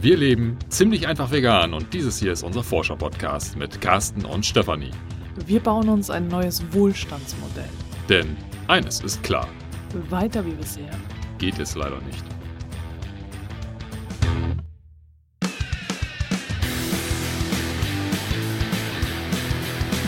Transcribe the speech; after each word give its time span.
Wir 0.00 0.16
leben 0.16 0.56
ziemlich 0.68 1.08
einfach 1.08 1.32
vegan 1.32 1.74
und 1.74 1.92
dieses 1.92 2.20
hier 2.20 2.30
ist 2.30 2.44
unser 2.44 2.62
Forscher-Podcast 2.62 3.56
mit 3.56 3.80
Carsten 3.80 4.24
und 4.24 4.46
Stefanie. 4.46 4.92
Wir 5.44 5.58
bauen 5.58 5.88
uns 5.88 6.08
ein 6.08 6.28
neues 6.28 6.62
Wohlstandsmodell. 6.72 7.68
Denn 8.08 8.36
eines 8.68 9.00
ist 9.00 9.20
klar. 9.24 9.48
Weiter 10.08 10.46
wie 10.46 10.52
bisher. 10.52 10.88
Geht 11.38 11.58
es 11.58 11.74
leider 11.74 12.00
nicht. 12.02 12.22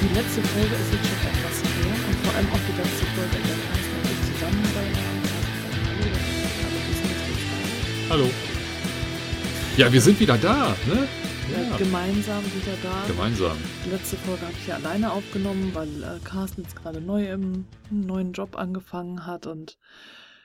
Die 0.03 0.15
letzte 0.15 0.41
Folge 0.41 0.75
ist 0.77 0.93
jetzt 0.93 1.09
schon 1.09 1.19
etwas 1.33 1.65
her 1.65 1.95
und 2.07 2.17
vor 2.27 2.35
allem 2.37 2.47
auch 2.47 2.63
die 2.69 2.77
letzte 2.81 3.07
Folge 3.07 3.39
der 3.43 3.57
ich 4.13 4.21
zusammen 4.39 4.63
bei 4.73 4.87
Hallo. 8.09 8.50
Ja, 9.81 9.91
wir 9.91 10.03
sind 10.03 10.21
wieder 10.21 10.37
da, 10.37 10.77
ne? 10.87 11.09
Ja. 11.51 11.77
Gemeinsam 11.79 12.45
wieder 12.45 12.77
da. 12.83 13.03
Gemeinsam. 13.07 13.57
Die 13.87 13.89
letzte 13.89 14.19
Folge 14.19 14.43
habe 14.43 14.53
ich 14.53 14.67
ja 14.67 14.75
alleine 14.75 15.11
aufgenommen, 15.11 15.71
weil 15.73 15.89
äh, 16.03 16.19
Carsten 16.23 16.65
jetzt 16.65 16.77
gerade 16.77 17.01
neu 17.01 17.33
im 17.33 17.65
neuen 17.89 18.35
Job 18.35 18.59
angefangen 18.59 19.25
hat 19.25 19.47
und 19.47 19.79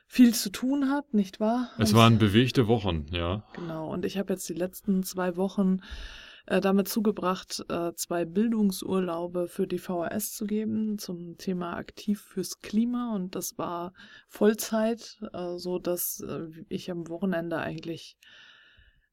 viel 0.08 0.34
zu 0.34 0.52
tun 0.52 0.89
hat, 0.89 1.13
nicht 1.13 1.41
wahr? 1.41 1.70
Es 1.77 1.94
waren 1.94 2.17
bewegte 2.17 2.70
Wochen, 2.70 3.08
ja. 3.11 3.44
Genau, 3.52 3.91
und 3.91 4.05
ich 4.05 4.17
habe 4.17 4.31
jetzt 4.31 4.48
die 4.48 4.53
letzten 4.53 5.03
zwei 5.03 5.36
Wochen 5.36 5.81
äh, 6.45 6.61
damit 6.61 6.88
zugebracht, 6.88 7.61
äh, 7.67 7.91
zwei 7.95 8.23
Bildungsurlaube 8.23 9.49
für 9.49 9.67
die 9.67 9.80
VHS 9.80 10.31
zu 10.31 10.45
geben 10.45 10.97
zum 10.97 11.38
Thema 11.38 11.75
aktiv 11.75 12.22
fürs 12.22 12.61
Klima 12.61 13.13
und 13.13 13.36
das 13.36 13.58
war 13.58 13.91
Vollzeit, 14.30 15.20
äh, 15.33 15.58
so 15.58 15.77
dass 15.77 16.23
ich 16.70 16.89
am 16.89 17.09
Wochenende 17.09 17.58
eigentlich 17.58 18.16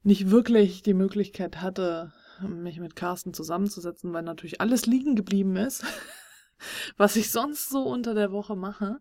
nicht 0.02 0.30
wirklich 0.30 0.83
die 0.83 0.95
Möglichkeit 0.95 1.61
hatte, 1.61 2.12
mich 2.41 2.81
mit 2.81 2.97
Carsten 2.97 3.34
zusammenzusetzen, 3.34 4.12
weil 4.12 4.22
natürlich 4.22 4.61
alles 4.61 4.86
liegen 4.86 5.14
geblieben 5.14 5.56
ist, 5.56 5.84
was 6.97 7.17
ich 7.17 7.31
sonst 7.31 7.69
so 7.69 7.83
unter 7.83 8.14
der 8.14 8.33
Woche 8.33 8.56
mache. 8.56 8.98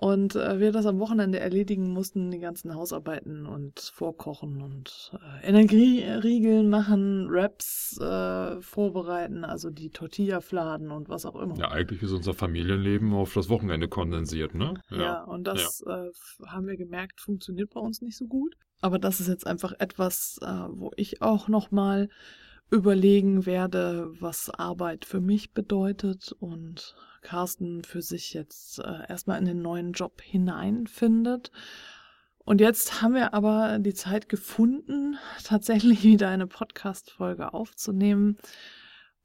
Und 0.00 0.36
äh, 0.36 0.60
wir 0.60 0.70
das 0.70 0.86
am 0.86 1.00
Wochenende 1.00 1.40
erledigen 1.40 1.92
mussten, 1.92 2.30
die 2.30 2.38
ganzen 2.38 2.72
Hausarbeiten 2.72 3.46
und 3.46 3.80
Vorkochen 3.80 4.62
und 4.62 5.10
äh, 5.42 5.48
Energieriegeln 5.48 6.70
machen, 6.70 7.28
Wraps 7.28 7.98
äh, 8.00 8.62
vorbereiten, 8.62 9.44
also 9.44 9.70
die 9.70 9.90
Tortilla-Fladen 9.90 10.92
und 10.92 11.08
was 11.08 11.26
auch 11.26 11.34
immer. 11.34 11.56
Ja, 11.58 11.72
eigentlich 11.72 12.00
ist 12.00 12.12
unser 12.12 12.32
Familienleben 12.32 13.12
auf 13.12 13.34
das 13.34 13.48
Wochenende 13.48 13.88
kondensiert, 13.88 14.54
ne? 14.54 14.74
Ja, 14.88 14.98
ja 14.98 15.24
und 15.24 15.48
das 15.48 15.82
ja. 15.84 16.04
Äh, 16.04 16.12
haben 16.46 16.68
wir 16.68 16.76
gemerkt, 16.76 17.20
funktioniert 17.20 17.70
bei 17.74 17.80
uns 17.80 18.00
nicht 18.00 18.16
so 18.16 18.28
gut. 18.28 18.54
Aber 18.80 18.98
das 18.98 19.20
ist 19.20 19.28
jetzt 19.28 19.46
einfach 19.46 19.72
etwas, 19.78 20.38
äh, 20.42 20.46
wo 20.46 20.92
ich 20.96 21.22
auch 21.22 21.48
nochmal 21.48 22.08
überlegen 22.70 23.46
werde, 23.46 24.12
was 24.20 24.50
Arbeit 24.50 25.04
für 25.04 25.20
mich 25.20 25.52
bedeutet 25.52 26.32
und 26.38 26.94
Carsten 27.22 27.82
für 27.82 28.02
sich 28.02 28.34
jetzt 28.34 28.78
äh, 28.78 29.08
erstmal 29.08 29.38
in 29.38 29.46
den 29.46 29.62
neuen 29.62 29.92
Job 29.92 30.20
hineinfindet. 30.22 31.50
Und 32.44 32.60
jetzt 32.60 33.02
haben 33.02 33.14
wir 33.14 33.34
aber 33.34 33.78
die 33.78 33.94
Zeit 33.94 34.28
gefunden, 34.28 35.18
tatsächlich 35.44 36.02
wieder 36.04 36.28
eine 36.28 36.46
Podcast-Folge 36.46 37.52
aufzunehmen. 37.52 38.38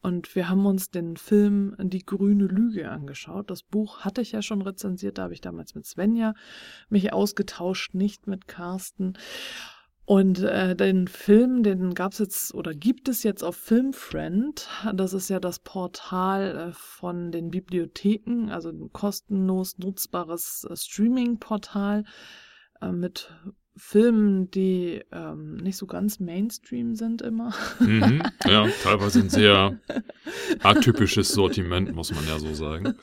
Und 0.03 0.35
wir 0.35 0.49
haben 0.49 0.65
uns 0.65 0.91
den 0.91 1.15
Film 1.15 1.75
Die 1.79 2.05
grüne 2.05 2.45
Lüge 2.45 2.91
angeschaut. 2.91 3.49
Das 3.49 3.63
Buch 3.63 4.01
hatte 4.01 4.21
ich 4.21 4.33
ja 4.33 4.41
schon 4.41 4.61
rezensiert, 4.61 5.17
da 5.17 5.23
habe 5.23 5.33
ich 5.33 5.39
damals 5.39 5.75
mit 5.75 5.85
Svenja 5.85 6.33
mich 6.89 7.13
ausgetauscht, 7.13 7.93
nicht 7.93 8.27
mit 8.27 8.47
Carsten. 8.47 9.13
Und 10.05 10.39
äh, 10.39 10.75
den 10.75 11.07
Film, 11.07 11.63
den 11.63 11.93
gab 11.93 12.11
es 12.11 12.19
jetzt 12.19 12.53
oder 12.53 12.73
gibt 12.73 13.07
es 13.07 13.23
jetzt 13.23 13.41
auf 13.41 13.55
Filmfriend. 13.55 14.67
Das 14.93 15.13
ist 15.13 15.29
ja 15.29 15.39
das 15.39 15.59
Portal 15.59 16.57
äh, 16.57 16.71
von 16.73 17.31
den 17.31 17.49
Bibliotheken, 17.49 18.49
also 18.49 18.69
ein 18.69 18.91
kostenlos 18.91 19.77
nutzbares 19.77 20.67
äh, 20.69 20.75
Streaming-Portal 20.75 22.03
äh, 22.81 22.91
mit 22.91 23.33
Filmen, 23.75 24.51
die 24.51 25.03
ähm, 25.11 25.55
nicht 25.55 25.77
so 25.77 25.87
ganz 25.87 26.19
Mainstream 26.19 26.95
sind 26.95 27.23
immer. 27.23 27.53
Mhm, 27.79 28.21
ja, 28.45 28.67
teilweise 28.83 29.19
ein 29.19 29.29
sehr 29.29 29.79
atypisches 30.61 31.29
Sortiment, 31.29 31.93
muss 31.95 32.13
man 32.13 32.25
ja 32.27 32.37
so 32.37 32.53
sagen. 32.53 32.93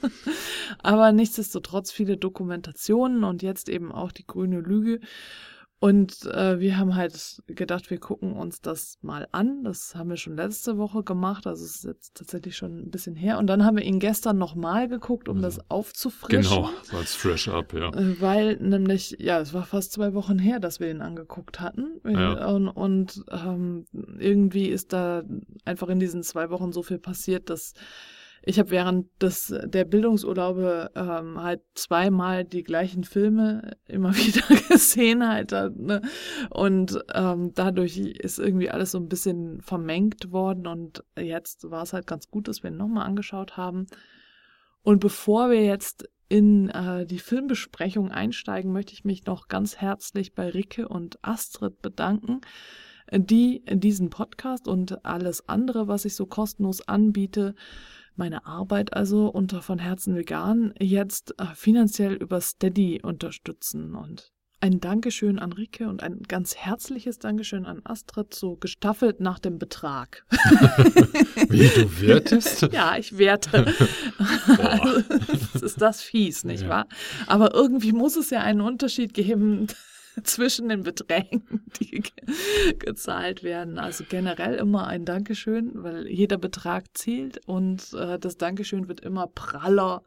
Aber 0.78 1.10
nichtsdestotrotz 1.10 1.90
viele 1.90 2.16
Dokumentationen 2.16 3.24
und 3.24 3.42
jetzt 3.42 3.68
eben 3.68 3.90
auch 3.90 4.12
die 4.12 4.26
grüne 4.26 4.60
Lüge. 4.60 5.00
Und 5.82 6.26
äh, 6.26 6.60
wir 6.60 6.76
haben 6.76 6.94
halt 6.94 7.42
gedacht, 7.46 7.88
wir 7.88 7.98
gucken 7.98 8.34
uns 8.34 8.60
das 8.60 8.98
mal 9.00 9.26
an. 9.32 9.64
Das 9.64 9.94
haben 9.94 10.10
wir 10.10 10.18
schon 10.18 10.36
letzte 10.36 10.76
Woche 10.76 11.02
gemacht. 11.02 11.46
Also 11.46 11.64
es 11.64 11.76
ist 11.76 11.84
jetzt 11.84 12.16
tatsächlich 12.18 12.54
schon 12.54 12.82
ein 12.82 12.90
bisschen 12.90 13.16
her. 13.16 13.38
Und 13.38 13.46
dann 13.46 13.64
haben 13.64 13.78
wir 13.78 13.84
ihn 13.84 13.98
gestern 13.98 14.36
nochmal 14.36 14.88
geguckt, 14.88 15.26
um 15.26 15.38
mhm. 15.38 15.42
das 15.42 15.70
aufzufrischen. 15.70 16.42
Genau, 16.42 16.68
so 16.82 16.98
als 16.98 17.14
Fresh 17.14 17.48
Up, 17.48 17.72
ja. 17.72 17.88
Äh, 17.94 18.20
weil 18.20 18.56
nämlich, 18.56 19.16
ja, 19.20 19.40
es 19.40 19.54
war 19.54 19.64
fast 19.64 19.92
zwei 19.92 20.12
Wochen 20.12 20.38
her, 20.38 20.60
dass 20.60 20.80
wir 20.80 20.90
ihn 20.90 21.00
angeguckt 21.00 21.60
hatten. 21.60 21.98
Ja. 22.06 22.48
Und, 22.48 22.68
und 22.68 23.24
ähm, 23.30 23.86
irgendwie 24.18 24.66
ist 24.66 24.92
da 24.92 25.22
einfach 25.64 25.88
in 25.88 25.98
diesen 25.98 26.22
zwei 26.22 26.50
Wochen 26.50 26.72
so 26.72 26.82
viel 26.82 26.98
passiert, 26.98 27.48
dass 27.48 27.72
ich 28.42 28.58
habe 28.58 28.70
während 28.70 29.06
des 29.22 29.54
der 29.64 29.84
Bildungsurlaube 29.84 30.90
ähm, 30.94 31.42
halt 31.42 31.60
zweimal 31.74 32.44
die 32.44 32.62
gleichen 32.62 33.04
Filme 33.04 33.76
immer 33.86 34.14
wieder 34.16 34.46
gesehen 34.68 35.28
halt 35.28 35.52
ne? 35.52 36.02
und 36.50 36.98
ähm, 37.14 37.52
dadurch 37.54 37.98
ist 37.98 38.38
irgendwie 38.38 38.70
alles 38.70 38.92
so 38.92 38.98
ein 38.98 39.08
bisschen 39.08 39.60
vermengt 39.60 40.32
worden 40.32 40.66
und 40.66 41.04
jetzt 41.18 41.70
war 41.70 41.82
es 41.82 41.92
halt 41.92 42.06
ganz 42.06 42.30
gut, 42.30 42.48
dass 42.48 42.62
wir 42.62 42.70
ihn 42.70 42.76
nochmal 42.76 43.06
angeschaut 43.06 43.56
haben. 43.56 43.86
Und 44.82 45.00
bevor 45.00 45.50
wir 45.50 45.62
jetzt 45.62 46.08
in 46.30 46.70
äh, 46.70 47.04
die 47.06 47.18
Filmbesprechung 47.18 48.10
einsteigen, 48.10 48.72
möchte 48.72 48.92
ich 48.92 49.04
mich 49.04 49.26
noch 49.26 49.48
ganz 49.48 49.76
herzlich 49.76 50.32
bei 50.34 50.48
Ricke 50.48 50.88
und 50.88 51.18
Astrid 51.22 51.82
bedanken, 51.82 52.40
die 53.12 53.62
diesen 53.66 54.10
Podcast 54.10 54.68
und 54.68 55.04
alles 55.04 55.48
andere, 55.48 55.88
was 55.88 56.04
ich 56.04 56.14
so 56.14 56.26
kostenlos 56.26 56.86
anbiete, 56.86 57.54
meine 58.16 58.46
Arbeit 58.46 58.94
also 58.94 59.28
unter 59.28 59.62
von 59.62 59.78
Herzen 59.78 60.14
vegan 60.14 60.74
jetzt 60.78 61.34
äh, 61.38 61.46
finanziell 61.54 62.14
über 62.14 62.40
Steady 62.40 63.00
unterstützen 63.02 63.94
und 63.94 64.32
ein 64.62 64.78
Dankeschön 64.78 65.38
an 65.38 65.52
Rike 65.52 65.88
und 65.88 66.02
ein 66.02 66.20
ganz 66.28 66.54
herzliches 66.54 67.18
Dankeschön 67.18 67.64
an 67.64 67.80
Astrid, 67.84 68.34
so 68.34 68.56
gestaffelt 68.56 69.18
nach 69.20 69.38
dem 69.38 69.58
Betrag. 69.58 70.26
Wie 71.48 71.68
du 71.68 72.00
wertest? 72.02 72.62
ja, 72.72 72.96
ich 72.98 73.16
werte. 73.16 73.64
Boah. 74.46 75.02
ist 75.62 75.80
das 75.80 76.02
fies, 76.02 76.44
nicht 76.44 76.64
ja. 76.64 76.68
wahr? 76.68 76.88
Aber 77.26 77.54
irgendwie 77.54 77.92
muss 77.92 78.16
es 78.16 78.28
ja 78.28 78.40
einen 78.40 78.60
Unterschied 78.60 79.14
geben 79.14 79.66
zwischen 80.24 80.68
den 80.68 80.82
Beträgen, 80.82 81.64
die 81.80 82.02
gezahlt 82.78 83.42
werden. 83.42 83.78
Also 83.78 84.04
generell 84.08 84.54
immer 84.54 84.86
ein 84.86 85.04
Dankeschön, 85.04 85.82
weil 85.82 86.06
jeder 86.08 86.38
Betrag 86.38 86.84
zählt 86.94 87.46
und 87.46 87.92
äh, 87.94 88.18
das 88.18 88.36
Dankeschön 88.36 88.88
wird 88.88 89.00
immer 89.00 89.26
praller 89.26 90.02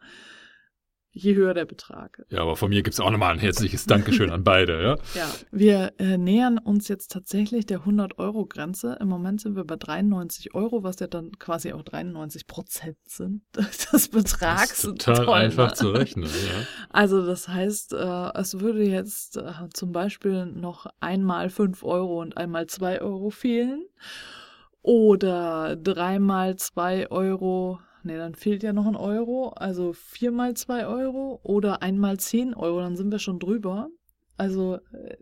je 1.14 1.36
höher 1.36 1.54
der 1.54 1.66
Betrag. 1.66 2.26
Ja, 2.30 2.42
aber 2.42 2.56
von 2.56 2.70
mir 2.70 2.82
gibt 2.82 2.96
es 2.96 3.00
auch 3.00 3.12
nochmal 3.12 3.34
ein 3.34 3.40
herzliches 3.40 3.86
Dankeschön 3.86 4.32
an 4.32 4.44
beide. 4.44 4.82
Ja, 4.82 4.96
ja 5.14 5.30
wir 5.52 5.94
äh, 6.00 6.18
nähern 6.18 6.58
uns 6.58 6.88
jetzt 6.88 7.12
tatsächlich 7.12 7.68
der 7.68 7.82
100-Euro-Grenze. 7.82 8.98
Im 9.00 9.10
Moment 9.10 9.40
sind 9.40 9.56
wir 9.56 9.64
bei 9.64 9.76
93 9.76 10.56
Euro, 10.56 10.84
was 10.84 11.00
ja 11.00 11.08
dann 11.08 11.32
quasi 11.38 11.72
auch 11.72 11.84
93 11.84 12.48
Prozent 12.48 12.98
sind 13.06 13.44
des 13.54 14.10
Betrags. 14.10 14.70
Das 14.70 14.84
ist 14.86 15.06
total 15.06 15.26
Toll, 15.26 15.34
einfach 15.36 15.70
ne? 15.70 15.74
zu 15.76 15.90
rechnen. 15.92 16.26
Ja. 16.26 16.68
Also 16.90 17.26
das 17.26 17.48
heißt, 17.48 17.94
äh, 17.94 18.30
es 18.34 18.60
würde 18.60 18.84
jetzt 18.84 19.38
äh, 19.38 19.52
zum 19.74 19.92
Beispiel 19.92 20.48
noch 20.48 20.88
einmal 21.00 21.50
5 21.50 21.84
Euro 21.84 22.22
und 22.22 22.38
einmal 22.38 22.66
2 22.66 23.02
Euro 23.02 23.30
fehlen. 23.30 23.86
Oder 24.82 25.78
dreimal 25.78 26.58
2 26.58 27.10
Euro 27.10 27.80
Nee, 28.04 28.18
dann 28.18 28.36
fehlt 28.36 28.64
ja 28.64 28.74
noch 28.74 28.86
ein 28.86 28.96
Euro. 28.96 29.50
Also 29.50 29.94
viermal 29.94 30.56
zwei 30.56 30.86
Euro 30.86 31.40
oder 31.44 31.82
einmal 31.82 32.20
zehn 32.20 32.54
Euro, 32.54 32.82
dann 32.82 32.98
sind 32.98 33.12
wir 33.12 33.20
schon 33.20 33.40
drüber. 33.40 33.90
Also. 34.38 34.80
Äh, 34.92 35.18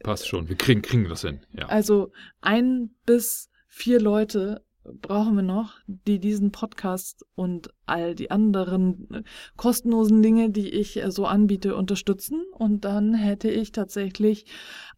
Passt 0.00 0.28
schon, 0.28 0.48
wir 0.48 0.56
kriegen, 0.56 0.82
kriegen 0.82 1.08
das 1.08 1.22
hin, 1.22 1.40
ja. 1.52 1.66
Also 1.66 2.12
ein 2.42 2.90
bis 3.06 3.48
vier 3.68 4.00
Leute 4.00 4.63
brauchen 4.84 5.36
wir 5.36 5.42
noch, 5.42 5.74
die 5.86 6.18
diesen 6.18 6.52
Podcast 6.52 7.24
und 7.34 7.70
all 7.86 8.14
die 8.14 8.30
anderen 8.30 9.08
äh, 9.12 9.22
kostenlosen 9.56 10.22
Dinge, 10.22 10.50
die 10.50 10.68
ich 10.68 11.02
äh, 11.02 11.10
so 11.10 11.26
anbiete, 11.26 11.76
unterstützen. 11.76 12.44
Und 12.52 12.84
dann 12.84 13.14
hätte 13.14 13.50
ich 13.50 13.72
tatsächlich 13.72 14.46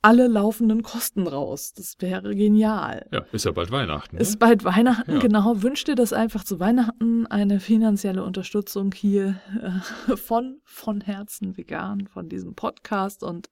alle 0.02 0.28
laufenden 0.28 0.82
Kosten 0.82 1.26
raus. 1.26 1.72
Das 1.72 1.96
wäre 2.00 2.34
genial. 2.34 3.06
Ja, 3.12 3.24
ist 3.32 3.44
ja 3.44 3.52
bald 3.52 3.70
Weihnachten. 3.70 4.16
Ne? 4.16 4.22
Ist 4.22 4.38
bald 4.38 4.64
Weihnachten, 4.64 5.12
ja. 5.12 5.18
genau. 5.18 5.62
Wünsch 5.62 5.84
dir 5.84 5.94
das 5.94 6.12
einfach 6.12 6.44
zu 6.44 6.60
Weihnachten 6.60 7.26
eine 7.26 7.60
finanzielle 7.60 8.24
Unterstützung 8.24 8.92
hier 8.92 9.40
äh, 9.60 10.16
von, 10.16 10.60
von 10.64 11.00
Herzen 11.00 11.56
vegan, 11.56 12.06
von 12.06 12.28
diesem 12.28 12.54
Podcast 12.54 13.22
und 13.22 13.50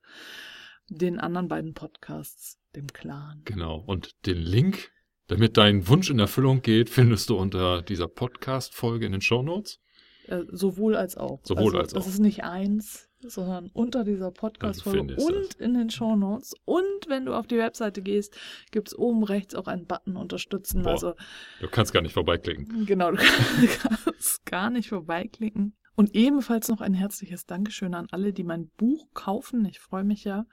den 0.89 1.19
anderen 1.19 1.47
beiden 1.47 1.73
Podcasts, 1.73 2.59
dem 2.75 2.87
Clan. 2.87 3.41
Genau. 3.45 3.83
Und 3.85 4.25
den 4.25 4.37
Link, 4.37 4.91
damit 5.27 5.57
dein 5.57 5.87
Wunsch 5.87 6.09
in 6.09 6.19
Erfüllung 6.19 6.61
geht, 6.61 6.89
findest 6.89 7.29
du 7.29 7.37
unter 7.37 7.81
dieser 7.81 8.07
Podcast-Folge 8.07 9.05
in 9.05 9.11
den 9.11 9.21
Show 9.21 9.41
Notes. 9.41 9.79
Äh, 10.27 10.43
sowohl 10.51 10.95
als 10.95 11.17
auch. 11.17 11.39
Sowohl 11.43 11.65
also, 11.65 11.77
als 11.77 11.93
das 11.93 12.01
auch. 12.01 12.05
Das 12.05 12.13
ist 12.13 12.19
nicht 12.19 12.43
eins, 12.43 13.09
sondern 13.19 13.69
unter 13.73 14.03
dieser 14.03 14.31
Podcast-Folge 14.31 15.15
und 15.15 15.53
in 15.55 15.73
den 15.73 15.89
Show 15.89 16.15
Notes. 16.15 16.53
Und 16.65 17.07
wenn 17.07 17.25
du 17.25 17.33
auf 17.33 17.47
die 17.47 17.57
Webseite 17.57 18.01
gehst, 18.01 18.35
gibt 18.71 18.89
es 18.89 18.97
oben 18.97 19.23
rechts 19.23 19.55
auch 19.55 19.67
einen 19.67 19.85
Button 19.85 20.15
unterstützen. 20.15 20.83
Boah, 20.83 20.91
also 20.91 21.13
du 21.61 21.67
kannst 21.67 21.93
gar 21.93 22.01
nicht 22.01 22.13
vorbeiklicken. 22.13 22.85
Genau, 22.85 23.11
du 23.11 23.17
kannst 24.03 24.45
gar 24.45 24.69
nicht 24.69 24.89
vorbeiklicken. 24.89 25.75
Und 25.95 26.13
ebenfalls 26.13 26.67
noch 26.67 26.81
ein 26.81 26.93
herzliches 26.93 27.45
Dankeschön 27.45 27.93
an 27.93 28.07
alle, 28.11 28.33
die 28.33 28.43
mein 28.43 28.67
Buch 28.77 29.07
kaufen. 29.13 29.63
Ich 29.65 29.79
freue 29.79 30.03
mich 30.03 30.25
ja, 30.25 30.45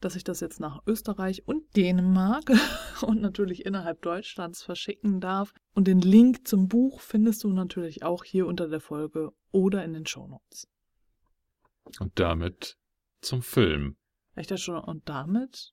dass 0.00 0.16
ich 0.16 0.24
das 0.24 0.40
jetzt 0.40 0.58
nach 0.58 0.82
Österreich 0.86 1.46
und 1.46 1.76
Dänemark 1.76 2.50
und 3.02 3.20
natürlich 3.20 3.64
innerhalb 3.64 4.02
Deutschlands 4.02 4.62
verschicken 4.62 5.20
darf. 5.20 5.54
Und 5.74 5.86
den 5.86 6.00
Link 6.00 6.46
zum 6.48 6.68
Buch 6.68 7.00
findest 7.00 7.44
du 7.44 7.52
natürlich 7.52 8.02
auch 8.02 8.24
hier 8.24 8.46
unter 8.46 8.68
der 8.68 8.80
Folge 8.80 9.30
oder 9.52 9.84
in 9.84 9.92
den 9.92 10.06
Shownotes. 10.06 10.68
Und 12.00 12.18
damit 12.18 12.76
zum 13.20 13.42
Film. 13.42 13.96
Echt 14.34 14.58
schon? 14.58 14.78
Und 14.78 15.08
damit 15.08 15.72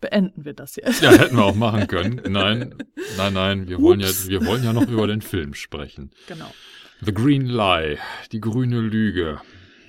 beenden 0.00 0.44
wir 0.44 0.52
das 0.52 0.76
jetzt. 0.76 1.00
Ja, 1.00 1.12
hätten 1.12 1.36
wir 1.36 1.44
auch 1.44 1.54
machen 1.54 1.86
können. 1.86 2.20
Nein, 2.30 2.74
nein, 3.16 3.32
nein, 3.32 3.68
wir 3.68 3.80
wollen 3.80 4.00
ja, 4.00 4.08
wir 4.08 4.44
wollen 4.44 4.62
ja 4.62 4.74
noch 4.74 4.88
über 4.88 5.06
den 5.06 5.22
Film 5.22 5.54
sprechen. 5.54 6.10
Genau. 6.26 6.52
The 7.04 7.12
Green 7.12 7.46
Lie, 7.46 7.98
die 8.30 8.40
grüne 8.40 8.80
Lüge. 8.80 9.40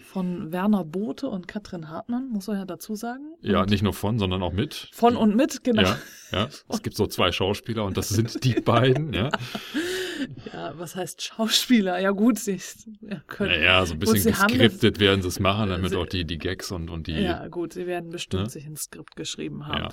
Von 0.04 0.52
Werner 0.52 0.84
Bote 0.84 1.28
und 1.30 1.48
Katrin 1.48 1.90
Hartmann, 1.90 2.30
muss 2.30 2.48
man 2.48 2.58
ja 2.58 2.66
dazu 2.66 2.96
sagen. 2.96 3.34
Ja, 3.42 3.62
Und 3.62 3.70
nicht 3.70 3.84
nur 3.84 3.94
von, 3.94 4.18
sondern 4.18 4.42
auch 4.42 4.52
mit. 4.54 4.90
von 4.94 5.16
und 5.16 5.36
mit, 5.36 5.64
genau. 5.64 5.84
Ja, 5.84 5.98
ja. 6.34 6.50
Es 6.70 6.82
gibt 6.82 6.96
so 6.96 7.08
zwei 7.08 7.32
Schauspieler 7.32 7.86
und 7.86 7.96
das 7.98 8.10
sind 8.10 8.44
die 8.44 8.54
beiden, 8.62 9.14
ja. 9.14 9.30
Ja, 10.54 10.74
was 10.78 10.96
heißt 10.96 11.22
Schauspieler? 11.22 12.00
Ja 12.00 12.12
gut, 12.12 12.40
sie 12.40 12.60
ja, 13.02 13.20
können. 13.28 13.52
Naja, 13.52 13.86
so 13.86 13.94
ein 13.94 14.00
Gut, 14.00 14.14
bisschen 14.14 14.38
haben 14.38 14.48
geskriptet 14.58 15.00
werden 15.00 15.22
sie 15.22 15.28
es 15.28 15.40
machen, 15.40 15.70
damit 15.70 15.90
Sie- 15.92 15.96
auch 15.98 16.06
die, 16.06 16.24
die 16.26 16.38
Gags 16.38 16.72
und, 16.72 16.90
und 16.90 17.08
die. 17.08 17.14
Ja, 17.14 17.48
gut, 17.48 17.74
sie 17.74 17.88
werden 17.88 18.10
bestimmt 18.10 18.44
Ne? 18.44 18.50
sich 18.50 18.66
ins 18.66 18.84
Skript 18.84 19.16
geschrieben 19.16 19.68
haben. 19.68 19.90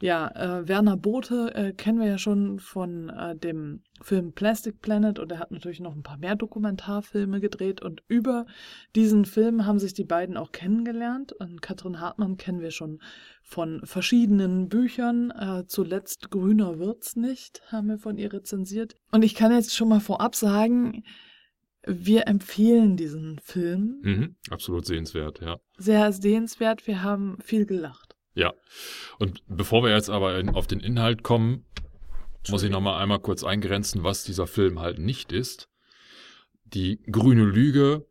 ja, 0.00 0.28
ja. 0.34 0.58
Äh, 0.60 0.68
Werner 0.68 0.96
Bothe 0.96 1.52
äh, 1.54 1.72
kennen 1.72 2.00
wir 2.00 2.06
ja 2.08 2.18
schon 2.18 2.58
von 2.58 3.08
äh, 3.10 3.36
dem 3.36 3.82
Film 4.02 4.32
Plastic 4.32 4.80
Planet 4.80 5.18
und 5.18 5.30
er 5.32 5.38
hat 5.38 5.50
natürlich 5.50 5.80
noch 5.80 5.94
ein 5.94 6.02
paar 6.02 6.18
mehr 6.18 6.36
Dokumentarfilme 6.36 7.40
gedreht 7.40 7.82
und 7.82 8.02
über 8.08 8.46
diesen 8.96 9.24
Film 9.24 9.66
haben 9.66 9.78
sich 9.78 9.92
die 9.94 10.04
beiden 10.04 10.36
auch 10.36 10.52
kennengelernt. 10.52 11.32
Und 11.32 11.62
Katrin 11.62 12.00
Hartmann 12.00 12.36
kennen 12.36 12.60
wir 12.60 12.70
schon 12.70 13.00
von 13.42 13.80
verschiedenen 13.84 14.68
Büchern. 14.68 15.30
Äh, 15.30 15.66
zuletzt 15.78 16.32
Grüner 16.32 16.80
wird's 16.80 17.14
nicht, 17.14 17.62
haben 17.70 17.86
wir 17.86 17.98
von 17.98 18.18
ihr 18.18 18.32
rezensiert. 18.32 18.96
Und 19.12 19.22
ich 19.22 19.36
kann 19.36 19.52
jetzt 19.52 19.76
schon 19.76 19.88
mal 19.88 20.00
vorab 20.00 20.34
sagen, 20.34 21.04
wir 21.86 22.26
empfehlen 22.26 22.96
diesen 22.96 23.38
Film. 23.38 24.00
Mhm, 24.02 24.36
absolut 24.50 24.86
sehenswert, 24.86 25.40
ja. 25.40 25.60
Sehr 25.76 26.12
sehenswert, 26.12 26.88
wir 26.88 27.04
haben 27.04 27.38
viel 27.44 27.64
gelacht. 27.64 28.16
Ja. 28.34 28.54
Und 29.20 29.44
bevor 29.46 29.84
wir 29.84 29.92
jetzt 29.92 30.10
aber 30.10 30.42
auf 30.52 30.66
den 30.66 30.80
Inhalt 30.80 31.22
kommen, 31.22 31.64
muss 32.48 32.64
ich 32.64 32.70
nochmal 32.70 33.00
einmal 33.00 33.20
kurz 33.20 33.44
eingrenzen, 33.44 34.02
was 34.02 34.24
dieser 34.24 34.48
Film 34.48 34.80
halt 34.80 34.98
nicht 34.98 35.30
ist. 35.30 35.68
Die 36.64 37.00
grüne 37.02 37.44
Lüge, 37.44 38.04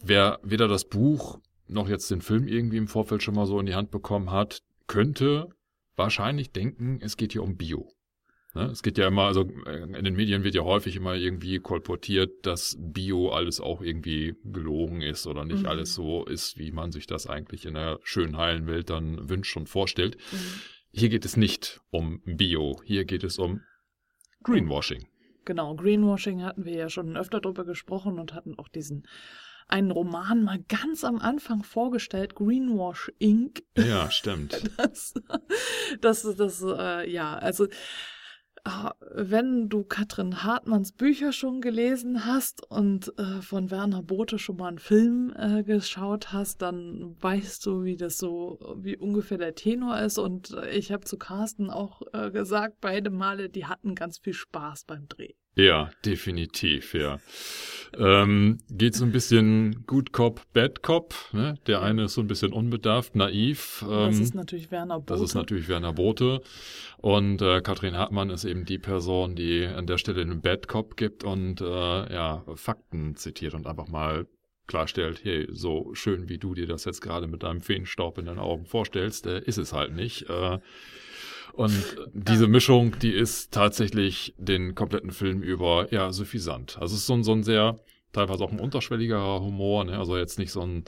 wer 0.00 0.38
weder 0.44 0.68
das 0.68 0.84
Buch 0.84 1.40
noch 1.66 1.88
jetzt 1.88 2.08
den 2.08 2.20
Film 2.20 2.46
irgendwie 2.46 2.76
im 2.76 2.86
Vorfeld 2.86 3.24
schon 3.24 3.34
mal 3.34 3.46
so 3.46 3.58
in 3.58 3.66
die 3.66 3.74
Hand 3.74 3.90
bekommen 3.90 4.30
hat, 4.30 4.62
könnte 4.86 5.48
wahrscheinlich 5.96 6.52
denken, 6.52 6.98
es 7.02 7.16
geht 7.16 7.32
hier 7.32 7.42
um 7.42 7.56
Bio. 7.56 7.92
Ne? 8.54 8.64
Es 8.64 8.82
geht 8.82 8.98
ja 8.98 9.08
immer, 9.08 9.22
also 9.22 9.48
äh, 9.66 9.98
in 9.98 10.04
den 10.04 10.14
Medien 10.14 10.44
wird 10.44 10.54
ja 10.54 10.62
häufig 10.62 10.96
immer 10.96 11.14
irgendwie 11.14 11.58
kolportiert, 11.58 12.44
dass 12.44 12.76
Bio 12.78 13.30
alles 13.30 13.60
auch 13.60 13.80
irgendwie 13.80 14.34
gelogen 14.44 15.00
ist 15.00 15.26
oder 15.26 15.44
nicht 15.44 15.62
Mhm. 15.62 15.68
alles 15.68 15.94
so 15.94 16.24
ist, 16.26 16.58
wie 16.58 16.70
man 16.70 16.92
sich 16.92 17.06
das 17.06 17.26
eigentlich 17.26 17.64
in 17.64 17.76
einer 17.76 17.98
schönen 18.02 18.36
heilen 18.36 18.66
Welt 18.66 18.90
dann 18.90 19.28
wünscht 19.30 19.56
und 19.56 19.68
vorstellt. 19.68 20.16
Hier 20.90 21.08
geht 21.08 21.24
es 21.24 21.36
nicht 21.38 21.80
um 21.90 22.20
Bio, 22.26 22.82
hier 22.84 23.04
geht 23.06 23.24
es 23.24 23.38
um 23.38 23.62
Greenwashing. 24.42 25.06
Genau, 25.44 25.74
Greenwashing 25.74 26.42
hatten 26.42 26.64
wir 26.64 26.74
ja 26.74 26.88
schon 26.88 27.16
öfter 27.16 27.40
drüber 27.40 27.64
gesprochen 27.64 28.18
und 28.18 28.34
hatten 28.34 28.58
auch 28.58 28.68
diesen 28.68 29.08
einen 29.68 29.90
Roman 29.90 30.42
mal 30.42 30.58
ganz 30.68 31.04
am 31.04 31.18
Anfang 31.18 31.62
vorgestellt, 31.62 32.34
Greenwash 32.34 33.12
Inc. 33.18 33.62
Ja, 33.76 34.10
stimmt. 34.10 34.62
Das, 34.76 35.14
das, 36.00 36.36
das 36.36 36.62
äh, 36.62 37.10
ja, 37.10 37.36
also 37.36 37.66
äh, 38.64 38.90
wenn 39.14 39.68
du 39.68 39.84
Katrin 39.84 40.42
Hartmanns 40.44 40.92
Bücher 40.92 41.32
schon 41.32 41.60
gelesen 41.60 42.24
hast 42.26 42.68
und 42.70 43.12
äh, 43.18 43.42
von 43.42 43.70
Werner 43.70 44.02
Bothe 44.02 44.38
schon 44.38 44.56
mal 44.56 44.68
einen 44.68 44.78
Film 44.78 45.34
äh, 45.36 45.62
geschaut 45.64 46.32
hast, 46.32 46.62
dann 46.62 47.16
weißt 47.20 47.64
du, 47.66 47.82
wie 47.82 47.96
das 47.96 48.18
so, 48.18 48.58
wie 48.76 48.96
ungefähr 48.96 49.38
der 49.38 49.54
Tenor 49.54 49.98
ist. 50.00 50.18
Und 50.18 50.52
äh, 50.52 50.70
ich 50.70 50.92
habe 50.92 51.04
zu 51.04 51.18
Carsten 51.18 51.70
auch 51.70 52.02
äh, 52.12 52.30
gesagt, 52.30 52.76
beide 52.80 53.10
Male, 53.10 53.48
die 53.48 53.66
hatten 53.66 53.94
ganz 53.94 54.18
viel 54.18 54.34
Spaß 54.34 54.84
beim 54.84 55.08
Dreh. 55.08 55.34
Ja, 55.54 55.90
definitiv, 56.04 56.94
ja. 56.94 57.18
Ähm, 57.98 58.58
geht 58.70 58.94
so 58.94 59.04
ein 59.04 59.12
bisschen 59.12 59.84
Good 59.86 60.12
Cop, 60.12 60.40
Bad 60.54 60.82
Cop. 60.82 61.14
Ne? 61.32 61.58
Der 61.66 61.82
eine 61.82 62.04
ist 62.04 62.14
so 62.14 62.22
ein 62.22 62.26
bisschen 62.26 62.52
unbedarft, 62.52 63.14
naiv. 63.16 63.84
das 63.86 64.16
ähm, 64.16 64.22
ist 64.22 64.34
natürlich 64.34 64.70
Werner 64.70 64.98
Bothe. 64.98 65.12
Das 65.12 65.20
ist 65.20 65.34
natürlich 65.34 65.68
Werner 65.68 65.92
Bote. 65.92 66.40
Und 66.98 67.42
äh, 67.42 67.60
Katrin 67.60 67.94
Hartmann 67.94 68.30
ist 68.30 68.44
eben 68.44 68.64
die 68.64 68.78
Person, 68.78 69.36
die 69.36 69.66
an 69.66 69.86
der 69.86 69.98
Stelle 69.98 70.22
einen 70.22 70.40
Bad 70.40 70.68
Cop 70.68 70.96
gibt 70.96 71.22
und 71.22 71.60
äh, 71.60 71.64
ja, 72.14 72.44
Fakten 72.54 73.16
zitiert 73.16 73.52
und 73.52 73.66
einfach 73.66 73.88
mal 73.88 74.26
klarstellt, 74.68 75.20
hey, 75.22 75.46
so 75.50 75.94
schön 75.94 76.30
wie 76.30 76.38
du 76.38 76.54
dir 76.54 76.66
das 76.66 76.86
jetzt 76.86 77.02
gerade 77.02 77.26
mit 77.26 77.42
deinem 77.42 77.60
Feenstaub 77.60 78.16
in 78.16 78.24
deinen 78.24 78.38
Augen 78.38 78.64
vorstellst, 78.64 79.26
äh, 79.26 79.40
ist 79.40 79.58
es 79.58 79.74
halt 79.74 79.92
nicht. 79.92 80.30
Äh, 80.30 80.60
und 81.52 81.84
diese 82.12 82.48
Mischung, 82.48 82.98
die 83.00 83.12
ist 83.12 83.52
tatsächlich 83.52 84.34
den 84.38 84.74
kompletten 84.74 85.10
Film 85.10 85.42
über, 85.42 85.92
ja, 85.92 86.12
suffisant. 86.12 86.78
Also 86.80 86.94
es 86.94 87.02
ist 87.02 87.06
so 87.06 87.14
ein, 87.14 87.24
so 87.24 87.32
ein 87.32 87.42
sehr, 87.42 87.78
teilweise 88.12 88.44
auch 88.44 88.52
ein 88.52 88.60
unterschwelliger 88.60 89.40
Humor, 89.40 89.84
ne? 89.84 89.98
also 89.98 90.16
jetzt 90.16 90.38
nicht 90.38 90.52
so 90.52 90.62
ein, 90.62 90.84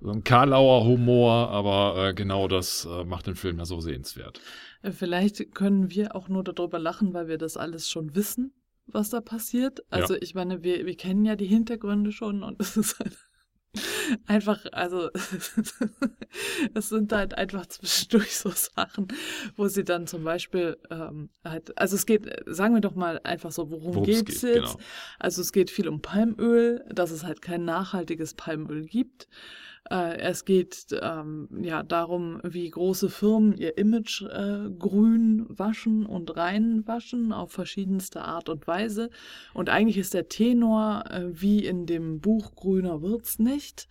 so 0.00 0.10
ein 0.10 0.22
Karlauer 0.24 0.84
Humor, 0.84 1.48
aber 1.50 2.08
äh, 2.08 2.14
genau 2.14 2.48
das 2.48 2.84
äh, 2.84 3.04
macht 3.04 3.26
den 3.26 3.36
Film 3.36 3.58
ja 3.58 3.64
so 3.64 3.80
sehenswert. 3.80 4.40
Äh, 4.82 4.92
Vielleicht 4.92 5.54
können 5.54 5.90
wir 5.90 6.14
auch 6.14 6.28
nur 6.28 6.44
darüber 6.44 6.78
lachen, 6.78 7.14
weil 7.14 7.28
wir 7.28 7.38
das 7.38 7.56
alles 7.56 7.88
schon 7.88 8.14
wissen, 8.14 8.52
was 8.86 9.10
da 9.10 9.20
passiert. 9.20 9.80
Also 9.90 10.14
ich 10.14 10.34
meine, 10.34 10.62
wir, 10.62 10.84
wir 10.84 10.96
kennen 10.96 11.24
ja 11.24 11.36
die 11.36 11.46
Hintergründe 11.46 12.12
schon 12.12 12.42
und 12.42 12.60
es 12.60 12.76
ist 12.76 12.98
halt 12.98 13.16
einfach, 14.26 14.64
also 14.72 15.10
es 16.74 16.88
sind 16.88 17.12
halt 17.12 17.36
einfach 17.36 17.66
zwischendurch 17.66 18.36
so 18.36 18.50
Sachen, 18.50 19.08
wo 19.56 19.68
sie 19.68 19.84
dann 19.84 20.06
zum 20.06 20.24
Beispiel 20.24 20.76
ähm, 20.90 21.30
halt, 21.44 21.76
also 21.78 21.96
es 21.96 22.06
geht, 22.06 22.28
sagen 22.46 22.74
wir 22.74 22.80
doch 22.80 22.94
mal 22.94 23.20
einfach 23.24 23.52
so, 23.52 23.70
worum 23.70 24.04
geht's 24.04 24.40
geht, 24.40 24.42
jetzt? 24.42 24.54
genau. 24.54 24.78
Also 25.18 25.42
es 25.42 25.52
geht 25.52 25.70
viel 25.70 25.88
um 25.88 26.02
Palmöl, 26.02 26.84
dass 26.90 27.10
es 27.10 27.24
halt 27.24 27.42
kein 27.42 27.64
nachhaltiges 27.64 28.34
Palmöl 28.34 28.86
gibt. 28.86 29.28
Äh, 29.90 30.18
es 30.18 30.44
geht 30.44 30.86
ähm, 31.00 31.48
ja 31.62 31.82
darum, 31.82 32.40
wie 32.42 32.68
große 32.68 33.08
Firmen 33.08 33.56
ihr 33.56 33.78
Image 33.78 34.22
äh, 34.22 34.70
grün 34.78 35.46
waschen 35.48 36.06
und 36.06 36.36
reinwaschen 36.36 37.32
auf 37.32 37.52
verschiedenste 37.52 38.22
Art 38.22 38.48
und 38.48 38.66
Weise. 38.66 39.10
Und 39.54 39.70
eigentlich 39.70 39.98
ist 39.98 40.14
der 40.14 40.28
Tenor, 40.28 41.04
äh, 41.10 41.24
wie 41.30 41.64
in 41.64 41.86
dem 41.86 42.20
Buch 42.20 42.54
Grüner 42.54 43.02
wird's 43.02 43.38
nicht, 43.38 43.88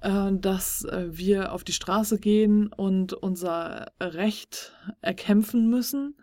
äh, 0.00 0.30
dass 0.32 0.84
äh, 0.84 1.08
wir 1.10 1.52
auf 1.52 1.64
die 1.64 1.72
Straße 1.72 2.18
gehen 2.18 2.72
und 2.72 3.12
unser 3.12 3.92
Recht 4.00 4.72
erkämpfen 5.00 5.68
müssen 5.68 6.16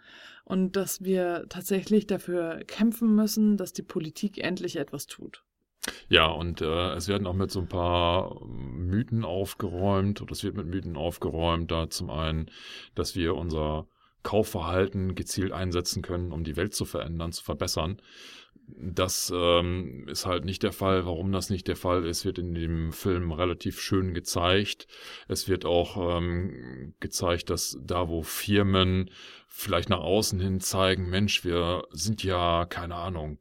und 0.44 0.76
dass 0.76 1.02
wir 1.02 1.46
tatsächlich 1.50 2.08
dafür 2.08 2.64
kämpfen 2.66 3.16
müssen, 3.16 3.58
dass 3.58 3.74
die 3.74 3.84
Politik 3.84 4.38
endlich 4.38 4.78
etwas 4.78 5.06
tut. 5.06 5.44
Ja, 6.10 6.28
und 6.28 6.62
äh, 6.62 6.94
es 6.94 7.08
werden 7.08 7.28
auch 7.28 7.34
mit 7.34 7.52
so 7.52 7.60
ein 7.60 7.68
paar 7.68 8.44
Mythen 8.46 9.26
aufgeräumt, 9.26 10.22
oder 10.22 10.32
es 10.32 10.44
wird 10.44 10.56
mit 10.56 10.68
Mythen 10.68 10.96
aufgeräumt, 10.96 11.72
da 11.72 11.90
zum 11.90 12.10
einen, 12.10 12.50
dass 12.96 13.16
wir 13.16 13.36
unser 13.36 13.88
Kaufverhalten 14.24 15.16
gezielt 15.16 15.52
einsetzen 15.52 16.02
können, 16.02 16.32
um 16.32 16.44
die 16.44 16.58
Welt 16.58 16.74
zu 16.74 16.86
verändern, 16.86 17.32
zu 17.32 17.44
verbessern. 17.44 18.02
Das 18.68 19.32
ähm, 19.34 20.06
ist 20.10 20.26
halt 20.26 20.44
nicht 20.44 20.62
der 20.64 20.74
Fall. 20.74 21.06
Warum 21.06 21.32
das 21.32 21.50
nicht 21.50 21.70
der 21.70 21.78
Fall 21.78 22.06
ist, 22.06 22.26
wird 22.26 22.38
in 22.38 22.54
dem 22.54 22.92
Film 22.92 23.32
relativ 23.32 23.80
schön 23.80 24.14
gezeigt. 24.14 24.88
Es 25.30 25.48
wird 25.48 25.64
auch 25.64 26.18
ähm, 26.18 26.94
gezeigt, 27.00 27.50
dass 27.50 27.78
da, 27.82 28.10
wo 28.10 28.24
Firmen 28.24 29.10
vielleicht 29.48 29.90
nach 29.90 30.02
außen 30.02 30.42
hin 30.42 30.60
zeigen, 30.60 31.10
Mensch, 31.10 31.46
wir 31.46 31.84
sind 31.92 32.24
ja, 32.24 32.66
keine 32.66 32.96
Ahnung, 32.96 33.40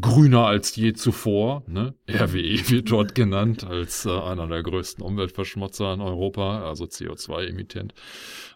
grüner 0.00 0.46
als 0.46 0.74
je 0.76 0.92
zuvor. 0.92 1.62
Ne? 1.66 1.94
RWE 2.08 2.70
wird 2.70 2.90
dort 2.90 3.14
genannt 3.14 3.64
als 3.64 4.06
äh, 4.06 4.10
einer 4.10 4.46
der 4.46 4.62
größten 4.62 5.04
Umweltverschmutzer 5.04 5.94
in 5.94 6.00
Europa, 6.00 6.64
also 6.66 6.84
CO2-Emittent. 6.84 7.94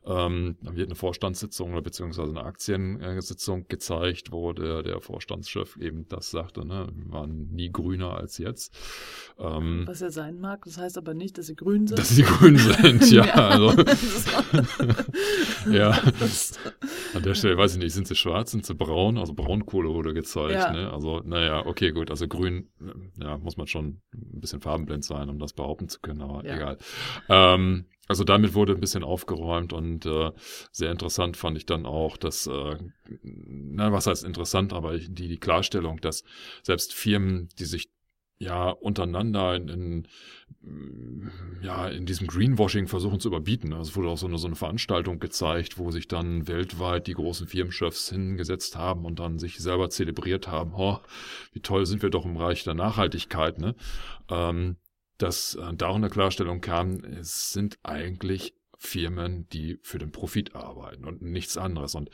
Ähm, 0.06 0.56
da 0.62 0.76
wird 0.76 0.88
eine 0.88 0.94
Vorstandssitzung 0.94 1.72
oder 1.72 1.82
beziehungsweise 1.82 2.30
eine 2.30 2.44
Aktiensitzung 2.44 3.66
gezeigt, 3.68 4.32
wo 4.32 4.52
der, 4.52 4.82
der 4.82 5.00
Vorstandschef 5.00 5.76
eben 5.76 6.06
das 6.08 6.30
sagte, 6.30 6.66
ne? 6.66 6.88
wir 6.94 7.12
waren 7.12 7.48
nie 7.52 7.70
grüner 7.70 8.16
als 8.16 8.38
jetzt. 8.38 8.74
Ähm, 9.38 9.84
Was 9.86 10.02
er 10.02 10.10
sein 10.10 10.40
mag, 10.40 10.64
das 10.64 10.78
heißt 10.78 10.98
aber 10.98 11.14
nicht, 11.14 11.38
dass 11.38 11.46
sie 11.46 11.56
grün 11.56 11.86
sind. 11.86 11.98
Dass 11.98 12.10
sie 12.10 12.22
grün 12.22 12.58
sind, 12.58 13.10
ja. 13.10 13.24
ja. 13.24 13.34
Also, 13.34 13.84
ja. 15.70 15.98
An 17.14 17.22
der 17.22 17.34
Stelle 17.34 17.56
weiß 17.56 17.74
ich 17.74 17.78
nicht, 17.78 17.92
sind 17.92 18.06
sie 18.06 18.16
schwarz, 18.16 18.50
sind 18.50 18.66
sie 18.66 18.74
braun? 18.74 19.18
Also 19.18 19.34
Braunkohle 19.34 19.88
wurde 19.90 20.14
gezeigt. 20.14 20.54
Ja. 20.54 20.72
Ne? 20.72 20.92
Also, 20.92 21.20
naja, 21.20 21.66
okay, 21.66 21.92
gut. 21.92 22.10
Also 22.10 22.28
grün, 22.28 22.68
ja, 23.20 23.38
muss 23.38 23.56
man 23.56 23.66
schon 23.66 24.00
ein 24.12 24.40
bisschen 24.40 24.60
farbenblind 24.60 25.04
sein, 25.04 25.28
um 25.28 25.38
das 25.38 25.52
behaupten 25.52 25.88
zu 25.88 26.00
können, 26.00 26.22
aber 26.22 26.44
ja. 26.44 26.56
egal. 26.56 26.78
Ähm, 27.28 27.86
also 28.06 28.24
damit 28.24 28.54
wurde 28.54 28.74
ein 28.74 28.80
bisschen 28.80 29.02
aufgeräumt 29.02 29.72
und 29.72 30.04
äh, 30.04 30.30
sehr 30.70 30.90
interessant 30.90 31.36
fand 31.38 31.56
ich 31.56 31.64
dann 31.64 31.86
auch, 31.86 32.18
dass, 32.18 32.46
äh, 32.46 32.76
na, 33.22 33.92
was 33.92 34.06
heißt 34.06 34.24
interessant, 34.24 34.74
aber 34.74 34.98
die, 34.98 35.28
die 35.28 35.38
Klarstellung, 35.38 36.00
dass 36.00 36.22
selbst 36.62 36.92
Firmen, 36.92 37.48
die 37.58 37.64
sich 37.64 37.93
ja 38.38 38.70
untereinander 38.70 39.54
in, 39.54 39.68
in 39.68 40.08
ja 41.62 41.88
in 41.88 42.06
diesem 42.06 42.26
Greenwashing 42.26 42.88
versuchen 42.88 43.20
zu 43.20 43.28
überbieten. 43.28 43.72
Also 43.72 43.90
es 43.90 43.96
wurde 43.96 44.08
auch 44.08 44.18
so 44.18 44.26
eine, 44.26 44.38
so 44.38 44.46
eine 44.46 44.56
Veranstaltung 44.56 45.18
gezeigt, 45.18 45.78
wo 45.78 45.90
sich 45.90 46.08
dann 46.08 46.48
weltweit 46.48 47.06
die 47.06 47.14
großen 47.14 47.46
Firmenchefs 47.46 48.10
hingesetzt 48.10 48.76
haben 48.76 49.04
und 49.04 49.18
dann 49.18 49.38
sich 49.38 49.58
selber 49.58 49.90
zelebriert 49.90 50.48
haben. 50.48 50.72
Oh, 50.74 50.98
wie 51.52 51.60
toll 51.60 51.86
sind 51.86 52.02
wir 52.02 52.10
doch 52.10 52.24
im 52.24 52.34
Bereich 52.34 52.64
der 52.64 52.74
Nachhaltigkeit, 52.74 53.58
ne? 53.58 53.74
Ähm, 54.30 54.76
dass 55.18 55.54
äh, 55.54 55.74
da 55.74 55.88
auch 55.88 55.96
eine 55.96 56.10
Klarstellung 56.10 56.60
kam, 56.60 57.04
es 57.04 57.52
sind 57.52 57.78
eigentlich 57.82 58.54
Firmen, 58.76 59.48
die 59.48 59.78
für 59.82 59.98
den 59.98 60.12
Profit 60.12 60.54
arbeiten 60.54 61.04
und 61.04 61.22
nichts 61.22 61.56
anderes. 61.56 61.94
Und 61.94 62.10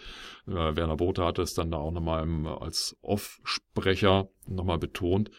äh, 0.47 0.77
Werner 0.77 0.97
Botha 0.97 1.27
hat 1.27 1.39
es 1.39 1.55
dann 1.55 1.71
da 1.71 1.79
auch 1.79 1.91
nochmal 1.91 2.29
als 2.61 2.97
Off-Sprecher 3.03 4.29
nochmal 4.47 4.79
betont, 4.79 5.31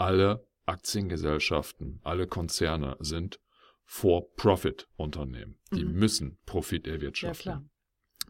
alle 0.00 0.46
Aktiengesellschaften, 0.66 2.00
alle 2.02 2.26
Konzerne 2.26 2.96
sind 3.00 3.40
For-Profit-Unternehmen. 3.84 5.58
Die 5.72 5.84
mhm. 5.84 5.92
müssen 5.92 6.38
Profit 6.46 6.86
erwirtschaften. 6.86 7.50
Ja, 7.50 7.64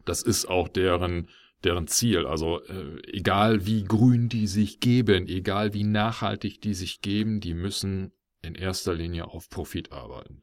das 0.05 0.23
ist 0.23 0.45
auch 0.45 0.67
deren 0.67 1.29
deren 1.63 1.87
Ziel. 1.87 2.25
Also 2.25 2.63
äh, 2.63 3.01
egal 3.11 3.65
wie 3.65 3.83
grün 3.83 4.29
die 4.29 4.47
sich 4.47 4.79
geben, 4.79 5.27
egal 5.27 5.73
wie 5.73 5.83
nachhaltig 5.83 6.59
die 6.61 6.73
sich 6.73 7.01
geben, 7.01 7.39
die 7.39 7.53
müssen 7.53 8.11
in 8.41 8.55
erster 8.55 8.95
Linie 8.95 9.27
auf 9.27 9.49
Profit 9.49 9.91
arbeiten. 9.91 10.41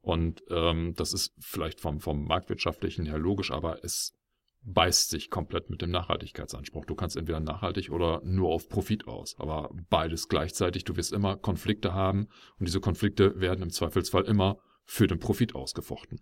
Und 0.00 0.42
ähm, 0.48 0.94
das 0.96 1.12
ist 1.12 1.34
vielleicht 1.38 1.80
vom, 1.80 2.00
vom 2.00 2.26
marktwirtschaftlichen 2.26 3.06
her 3.06 3.18
logisch, 3.18 3.50
aber 3.50 3.84
es 3.84 4.16
beißt 4.66 5.10
sich 5.10 5.30
komplett 5.30 5.70
mit 5.70 5.80
dem 5.80 5.90
Nachhaltigkeitsanspruch. 5.90 6.84
Du 6.84 6.96
kannst 6.96 7.16
entweder 7.16 7.38
nachhaltig 7.38 7.90
oder 7.90 8.20
nur 8.24 8.52
auf 8.52 8.68
Profit 8.68 9.06
aus, 9.06 9.38
aber 9.38 9.70
beides 9.88 10.28
gleichzeitig. 10.28 10.84
Du 10.84 10.96
wirst 10.96 11.12
immer 11.12 11.36
Konflikte 11.36 11.94
haben 11.94 12.26
und 12.58 12.66
diese 12.66 12.80
Konflikte 12.80 13.40
werden 13.40 13.62
im 13.62 13.70
Zweifelsfall 13.70 14.24
immer 14.24 14.58
für 14.84 15.06
den 15.06 15.20
Profit 15.20 15.54
ausgefochten. 15.54 16.20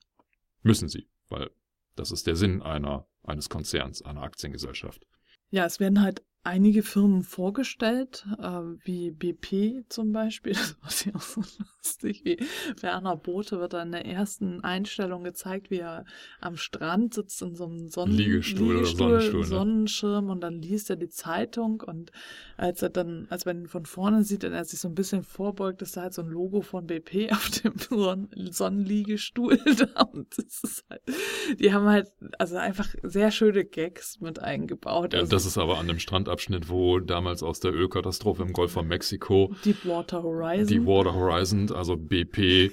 Müssen 0.63 0.89
sie, 0.89 1.09
weil 1.29 1.51
das 1.97 2.13
ist 2.13 2.27
der 2.27 2.37
Sinn 2.37 2.61
einer, 2.61 3.07
eines 3.23 3.49
Konzerns, 3.49 4.03
einer 4.03 4.23
Aktiengesellschaft. 4.23 5.07
Ja, 5.51 5.65
es 5.65 5.81
werden 5.81 6.03
halt 6.03 6.23
einige 6.45 6.83
Firmen 6.83 7.23
vorgestellt, 7.23 8.27
äh, 8.39 8.61
wie 8.85 9.11
BP 9.11 9.85
zum 9.89 10.13
Beispiel. 10.13 10.55
Das 10.85 11.07
war 11.07 11.13
ja 11.13 11.19
auch 11.19 11.23
so 11.23 11.41
lustig. 11.41 12.23
Wie 12.25 12.39
Werner 12.81 13.17
Bote 13.17 13.59
wird 13.59 13.73
dann 13.73 13.89
in 13.89 13.93
der 13.93 14.07
ersten 14.07 14.63
Einstellung 14.63 15.25
gezeigt, 15.25 15.71
wie 15.71 15.79
er 15.79 16.05
am 16.41 16.57
Strand 16.57 17.15
sitzt 17.15 17.41
in 17.43 17.55
so 17.55 17.65
einem 17.65 17.89
Sonnen 17.89 18.15
Liegestuhl, 18.15 18.75
Liegestuhl 18.75 19.07
oder 19.07 19.21
Sonnenstuhl, 19.21 19.41
ne? 19.41 19.47
Sonnenschirm 19.47 20.31
und 20.31 20.41
dann 20.43 20.61
liest 20.61 20.91
er 20.91 20.97
die 20.97 21.09
Zeitung 21.09 21.81
und 21.81 22.13
als 22.57 22.83
er 22.83 22.91
dann, 22.91 23.27
als 23.31 23.47
man 23.47 23.63
ihn 23.63 23.67
von 23.67 23.87
vorne 23.87 24.25
sieht 24.25 24.45
und 24.45 24.53
er 24.53 24.65
sich 24.65 24.79
so 24.79 24.89
ein 24.89 24.95
bisschen 24.95 25.23
vorbeugt, 25.23 25.81
ist 25.83 25.97
da 25.97 26.03
halt 26.03 26.15
so 26.15 26.23
ein 26.23 26.29
Logo 26.29 26.61
von 26.61 26.87
BP 26.87 27.29
auf 27.33 27.51
dem 27.51 27.79
Son 27.79 28.29
Sonnenliegestuhl 28.35 29.57
da 29.95 30.03
und 30.03 30.37
das 30.37 30.63
ist 30.63 30.85
halt, 30.91 31.03
die 31.59 31.73
haben 31.73 31.87
halt 31.87 32.09
also 32.39 32.57
einfach 32.57 32.95
sehr 33.03 33.31
schöne 33.31 33.65
Gags 33.65 34.21
mit 34.21 34.39
eingebaut. 34.39 35.15
Ja, 35.15 35.21
also, 35.21 35.31
das 35.31 35.47
ist 35.47 35.57
aber 35.57 35.79
an 35.79 35.89
dem 35.89 35.99
Strand 35.99 36.29
Abschnitt, 36.35 36.69
wo 36.69 36.99
damals 36.99 37.45
aus 37.45 37.61
der 37.61 37.73
Ölkatastrophe 37.73 38.43
im 38.43 38.53
Golf 38.53 38.73
von 38.73 38.89
Mexiko 38.89 39.55
Deepwater 39.65 40.21
Horizon, 40.25 40.67
Deepwater 40.67 41.15
Horizon, 41.15 41.71
also 41.71 41.97
BP, 41.97 42.73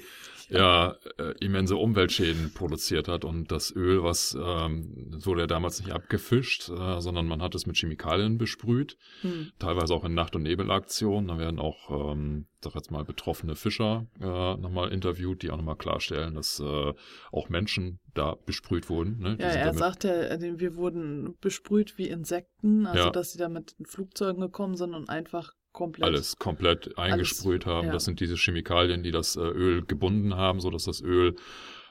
ja, 0.52 0.96
äh, 1.18 1.34
immense 1.40 1.76
Umweltschäden 1.76 2.52
produziert 2.54 3.08
hat 3.08 3.24
und 3.24 3.50
das 3.50 3.74
Öl, 3.74 4.02
was 4.02 4.36
ähm, 4.38 5.10
wurde 5.24 5.42
ja 5.42 5.46
damals 5.46 5.80
nicht 5.80 5.92
abgefischt, 5.92 6.68
äh, 6.68 7.00
sondern 7.00 7.26
man 7.26 7.42
hat 7.42 7.54
es 7.54 7.66
mit 7.66 7.76
Chemikalien 7.76 8.38
besprüht, 8.38 8.96
hm. 9.22 9.52
teilweise 9.58 9.94
auch 9.94 10.04
in 10.04 10.14
Nacht- 10.14 10.36
und 10.36 10.42
Nebelaktionen. 10.42 11.28
Da 11.28 11.38
werden 11.38 11.58
auch, 11.58 12.12
ähm, 12.12 12.46
sag 12.62 12.74
jetzt 12.74 12.90
mal, 12.90 13.04
betroffene 13.04 13.56
Fischer 13.56 14.06
äh, 14.20 14.24
nochmal 14.24 14.92
interviewt, 14.92 15.42
die 15.42 15.50
auch 15.50 15.56
nochmal 15.56 15.76
klarstellen, 15.76 16.34
dass 16.34 16.60
äh, 16.60 16.92
auch 17.30 17.48
Menschen 17.48 17.98
da 18.14 18.36
besprüht 18.46 18.88
wurden. 18.88 19.18
Ne? 19.18 19.36
Ja, 19.40 19.46
er 19.46 19.74
sagt 19.74 20.04
ja, 20.04 20.12
äh, 20.12 20.58
wir 20.58 20.76
wurden 20.76 21.36
besprüht 21.40 21.98
wie 21.98 22.08
Insekten, 22.08 22.86
also 22.86 23.04
ja. 23.04 23.10
dass 23.10 23.32
sie 23.32 23.38
da 23.38 23.48
mit 23.48 23.74
Flugzeugen 23.84 24.40
gekommen 24.40 24.76
sind 24.76 24.94
und 24.94 25.08
einfach 25.08 25.54
komplett. 25.72 26.04
Alles 26.04 26.38
komplett 26.38 26.98
eingesprüht 26.98 27.66
alles, 27.66 27.74
haben. 27.74 27.86
Ja. 27.88 27.92
Das 27.92 28.04
sind 28.04 28.20
diese 28.20 28.36
Chemikalien, 28.36 29.02
die 29.02 29.10
das 29.10 29.36
äh, 29.36 29.40
Öl 29.40 29.82
gebunden 29.84 30.36
haben, 30.36 30.60
sodass 30.60 30.84
das 30.84 31.00
Öl 31.00 31.36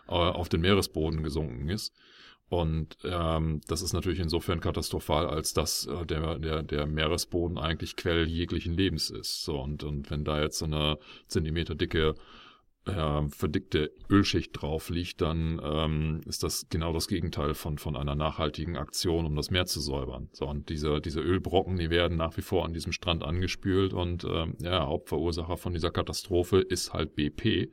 äh, 0.07 0.11
auf 0.11 0.49
den 0.49 0.61
Meeresboden 0.61 1.23
gesunken 1.23 1.69
ist. 1.69 1.93
Und 2.49 2.97
ähm, 3.05 3.61
das 3.67 3.81
ist 3.81 3.93
natürlich 3.93 4.19
insofern 4.19 4.59
katastrophal, 4.59 5.25
als 5.25 5.53
dass 5.53 5.87
äh, 5.87 6.05
der, 6.05 6.37
der, 6.37 6.63
der 6.63 6.85
Meeresboden 6.85 7.57
eigentlich 7.57 7.95
Quell 7.95 8.27
jeglichen 8.27 8.73
Lebens 8.73 9.09
ist. 9.09 9.43
So, 9.43 9.57
und, 9.57 9.83
und 9.85 10.11
wenn 10.11 10.25
da 10.25 10.41
jetzt 10.41 10.59
so 10.59 10.65
eine 10.65 10.97
Zentimeter 11.27 11.75
dicke 11.75 12.15
äh, 12.85 13.27
verdickte 13.29 13.91
Ölschicht 14.09 14.51
drauf 14.53 14.89
liegt, 14.89 15.21
dann 15.21 15.61
ähm, 15.63 16.21
ist 16.25 16.43
das 16.43 16.67
genau 16.69 16.93
das 16.93 17.07
Gegenteil 17.07 17.53
von, 17.53 17.77
von 17.77 17.95
einer 17.95 18.15
nachhaltigen 18.15 18.77
Aktion, 18.77 19.25
um 19.25 19.35
das 19.35 19.51
Meer 19.51 19.65
zu 19.65 19.79
säubern. 19.79 20.29
So, 20.31 20.47
und 20.47 20.69
diese, 20.69 20.99
diese 20.99 21.21
Ölbrocken, 21.21 21.77
die 21.77 21.89
werden 21.89 22.17
nach 22.17 22.37
wie 22.37 22.41
vor 22.41 22.65
an 22.65 22.73
diesem 22.73 22.91
Strand 22.91 23.23
angespült 23.23 23.93
und 23.93 24.23
ähm, 24.23 24.55
ja, 24.59 24.85
Hauptverursacher 24.87 25.57
von 25.57 25.73
dieser 25.73 25.91
Katastrophe 25.91 26.59
ist 26.59 26.93
halt 26.93 27.15
BP. 27.15 27.71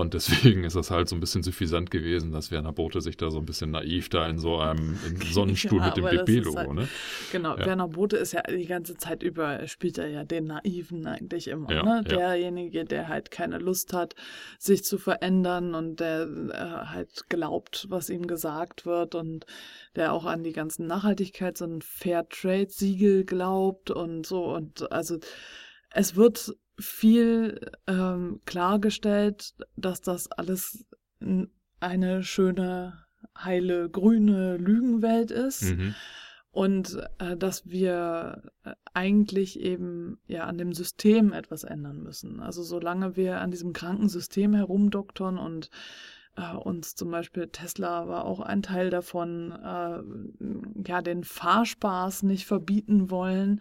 Und 0.00 0.14
deswegen 0.14 0.64
ist 0.64 0.76
das 0.76 0.90
halt 0.90 1.08
so 1.08 1.16
ein 1.16 1.20
bisschen 1.20 1.42
suffisant 1.42 1.90
gewesen, 1.90 2.32
dass 2.32 2.50
Werner 2.50 2.72
Bote 2.72 3.00
sich 3.00 3.16
da 3.16 3.30
so 3.30 3.38
ein 3.38 3.46
bisschen 3.46 3.70
naiv 3.70 4.08
da 4.08 4.26
in 4.26 4.38
so 4.38 4.58
einem 4.58 4.98
Sonnenstuhl 5.32 5.78
ja, 5.80 5.86
mit 5.86 5.96
dem 5.96 6.24
BP-Logo, 6.24 6.56
halt, 6.56 6.72
ne? 6.72 6.88
Genau, 7.32 7.56
ja. 7.56 7.66
Werner 7.66 7.88
Bote 7.88 8.16
ist 8.16 8.32
ja 8.32 8.42
die 8.42 8.66
ganze 8.66 8.96
Zeit 8.96 9.22
über, 9.22 9.66
spielt 9.68 9.98
er 9.98 10.08
ja 10.08 10.24
den 10.24 10.46
Naiven 10.46 11.06
eigentlich 11.06 11.48
immer, 11.48 11.72
ja, 11.72 11.82
ne? 11.82 12.02
Derjenige, 12.02 12.84
der 12.84 13.08
halt 13.08 13.30
keine 13.30 13.58
Lust 13.58 13.92
hat, 13.92 14.14
sich 14.58 14.84
zu 14.84 14.98
verändern 14.98 15.74
und 15.74 16.00
der 16.00 16.22
äh, 16.22 16.86
halt 16.86 17.28
glaubt, 17.28 17.86
was 17.88 18.10
ihm 18.10 18.26
gesagt 18.26 18.86
wird 18.86 19.14
und 19.14 19.46
der 19.96 20.12
auch 20.12 20.24
an 20.24 20.42
die 20.42 20.52
ganzen 20.52 20.90
Nachhaltigkeits- 20.90 21.62
und 21.62 21.84
Fairtrade-Siegel 21.84 23.24
glaubt 23.24 23.90
und 23.90 24.26
so 24.26 24.54
und 24.54 24.90
also 24.92 25.18
es 25.92 26.16
wird 26.16 26.54
viel 26.80 27.60
ähm, 27.86 28.40
klargestellt, 28.46 29.54
dass 29.76 30.00
das 30.00 30.30
alles 30.32 30.86
eine 31.80 32.22
schöne, 32.22 33.04
heile, 33.36 33.90
grüne 33.90 34.56
Lügenwelt 34.56 35.30
ist. 35.30 35.76
Mhm. 35.76 35.94
Und 36.52 36.98
äh, 37.18 37.36
dass 37.36 37.68
wir 37.68 38.42
äh, 38.64 38.72
eigentlich 38.92 39.60
eben 39.60 40.18
ja 40.26 40.44
an 40.46 40.58
dem 40.58 40.72
System 40.72 41.32
etwas 41.32 41.62
ändern 41.62 42.02
müssen. 42.02 42.40
Also 42.40 42.64
solange 42.64 43.14
wir 43.14 43.40
an 43.40 43.52
diesem 43.52 43.72
kranken 43.72 44.08
System 44.08 44.52
herumdoktern 44.52 45.38
und 45.38 45.70
äh, 46.36 46.56
uns 46.56 46.94
zum 46.96 47.10
Beispiel 47.10 47.48
Tesla 47.48 48.08
war 48.08 48.24
auch 48.24 48.40
ein 48.40 48.62
Teil 48.62 48.90
davon, 48.90 49.52
äh, 49.52 50.88
ja, 50.88 51.02
den 51.02 51.24
Fahrspaß 51.24 52.24
nicht 52.24 52.46
verbieten 52.46 53.10
wollen, 53.10 53.60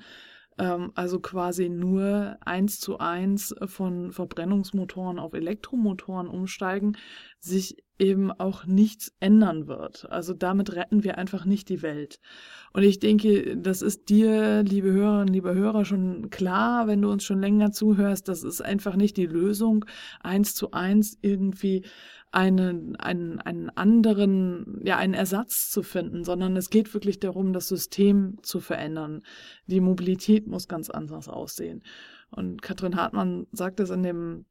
also 0.59 1.19
quasi 1.19 1.69
nur 1.69 2.37
eins 2.41 2.79
zu 2.79 2.97
eins 2.99 3.55
von 3.65 4.11
Verbrennungsmotoren 4.11 5.17
auf 5.17 5.33
Elektromotoren 5.33 6.27
umsteigen, 6.27 6.97
sich 7.39 7.77
eben 7.99 8.31
auch 8.31 8.65
nichts 8.65 9.13
ändern 9.19 9.67
wird. 9.67 10.09
Also 10.09 10.33
damit 10.33 10.75
retten 10.75 11.03
wir 11.03 11.17
einfach 11.17 11.45
nicht 11.45 11.67
die 11.69 11.81
Welt. 11.81 12.19
Und 12.73 12.83
ich 12.83 12.99
denke, 12.99 13.57
das 13.57 13.81
ist 13.81 14.09
dir, 14.09 14.63
liebe 14.63 14.91
Hörerinnen, 14.91 15.33
liebe 15.33 15.53
Hörer, 15.53 15.83
schon 15.85 16.29
klar, 16.29 16.87
wenn 16.87 17.01
du 17.01 17.11
uns 17.11 17.23
schon 17.23 17.41
länger 17.41 17.71
zuhörst, 17.71 18.27
das 18.27 18.43
ist 18.43 18.61
einfach 18.61 18.95
nicht 18.95 19.17
die 19.17 19.25
Lösung, 19.25 19.85
eins 20.21 20.55
zu 20.55 20.71
eins 20.71 21.17
irgendwie 21.21 21.83
einen, 22.31 22.95
einen, 22.97 23.39
einen 23.39 23.69
anderen, 23.71 24.79
ja, 24.83 24.97
einen 24.97 25.13
Ersatz 25.13 25.69
zu 25.69 25.81
finden, 25.81 26.23
sondern 26.23 26.55
es 26.55 26.69
geht 26.69 26.93
wirklich 26.93 27.19
darum, 27.19 27.53
das 27.53 27.67
System 27.67 28.37
zu 28.43 28.59
verändern. 28.59 29.23
Die 29.65 29.81
Mobilität 29.81 30.47
muss 30.47 30.67
ganz 30.67 30.89
anders 30.89 31.27
aussehen. 31.27 31.83
Und 32.29 32.61
Katrin 32.61 32.95
Hartmann 32.95 33.47
sagt 33.51 33.79
es 33.79 33.89
in 33.89 34.03
dem 34.03 34.45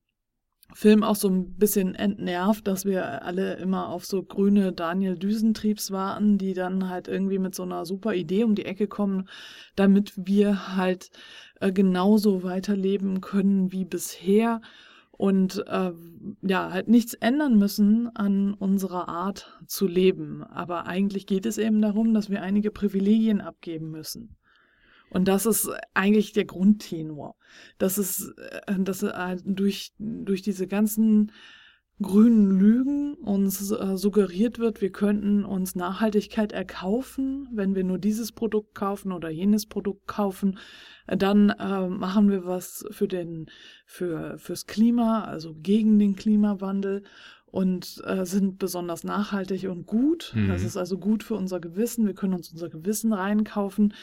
Film 0.75 1.03
auch 1.03 1.17
so 1.17 1.29
ein 1.29 1.55
bisschen 1.55 1.95
entnervt, 1.95 2.67
dass 2.67 2.85
wir 2.85 3.25
alle 3.25 3.55
immer 3.55 3.89
auf 3.89 4.05
so 4.05 4.23
grüne 4.23 4.73
Daniel 4.73 5.17
Düsentriebs 5.17 5.91
warten, 5.93 6.37
die 6.37 6.53
dann 6.53 6.91
halt 6.91 7.09
irgendwie 7.09 7.39
mit 7.39 7.55
so 7.55 7.63
einer 7.63 7.87
super 7.87 8.13
Idee 8.15 8.45
um 8.45 8.55
die 8.55 8.67
Ecke 8.67 8.87
kommen, 8.87 9.29
damit 9.77 10.13
wir 10.17 10.77
halt 10.77 11.11
äh, 11.61 11.73
genauso 11.73 12.43
weiterleben 12.43 13.23
können 13.23 13.73
wie 13.73 13.87
bisher 13.87 14.61
und 15.19 15.65
äh, 15.67 15.93
ja, 16.43 16.71
halt 16.73 16.87
nichts 16.87 17.13
ändern 17.13 17.59
müssen 17.59 18.09
an 18.15 18.55
unserer 18.55 19.09
Art 19.09 19.59
zu 19.67 19.89
leben. 19.89 20.45
Aber 20.45 20.87
eigentlich 20.87 21.27
geht 21.27 21.45
es 21.45 21.59
eben 21.59 21.83
darum, 21.83 22.15
dass 22.15 22.31
wir 22.31 22.41
einige 22.41 22.71
Privilegien 22.71 23.41
abgeben 23.41 23.91
müssen. 23.91 24.37
Und 25.11 25.27
das 25.27 25.45
ist 25.45 25.69
eigentlich 25.93 26.33
der 26.33 26.45
Grundtenor. 26.45 27.35
Das 27.79 27.99
ist, 27.99 28.33
äh, 28.67 28.79
dass 28.79 29.03
äh, 29.03 29.37
durch, 29.45 29.93
durch 29.99 30.43
diese 30.43 30.69
ganzen 30.69 31.33
grünen 32.01 32.59
Lügen 32.59 33.15
uns 33.15 33.71
äh, 33.71 33.97
suggeriert 33.97 34.59
wird, 34.59 34.81
wir 34.81 34.91
könnten 34.91 35.45
uns 35.45 35.75
Nachhaltigkeit 35.75 36.53
erkaufen, 36.53 37.49
wenn 37.53 37.75
wir 37.75 37.85
nur 37.85 37.99
dieses 37.99 38.33
Produkt 38.33 38.75
kaufen 38.75 39.13
oder 39.13 39.31
jenes 39.31 39.67
Produkt 39.67 40.07
kaufen, 40.07 40.59
dann 41.07 41.51
äh, 41.51 41.89
machen 41.89 42.31
wir 42.31 42.47
was 42.47 42.85
für 42.91 43.09
den 43.09 43.47
für 43.85 44.39
fürs 44.39 44.67
Klima, 44.67 45.25
also 45.25 45.55
gegen 45.55 45.99
den 45.99 46.15
Klimawandel 46.15 47.03
und 47.47 48.03
äh, 48.07 48.25
sind 48.25 48.59
besonders 48.59 49.05
nachhaltig 49.05 49.69
und 49.69 49.87
gut. 49.87 50.33
Mhm. 50.35 50.49
Das 50.49 50.63
ist 50.63 50.77
also 50.77 50.99
gut 50.99 51.23
für 51.25 51.35
unser 51.35 51.61
Gewissen. 51.61 52.07
Wir 52.07 52.15
können 52.15 52.35
uns 52.35 52.53
unser 52.53 52.69
Gewissen 52.69 53.13
reinkaufen. 53.13 53.95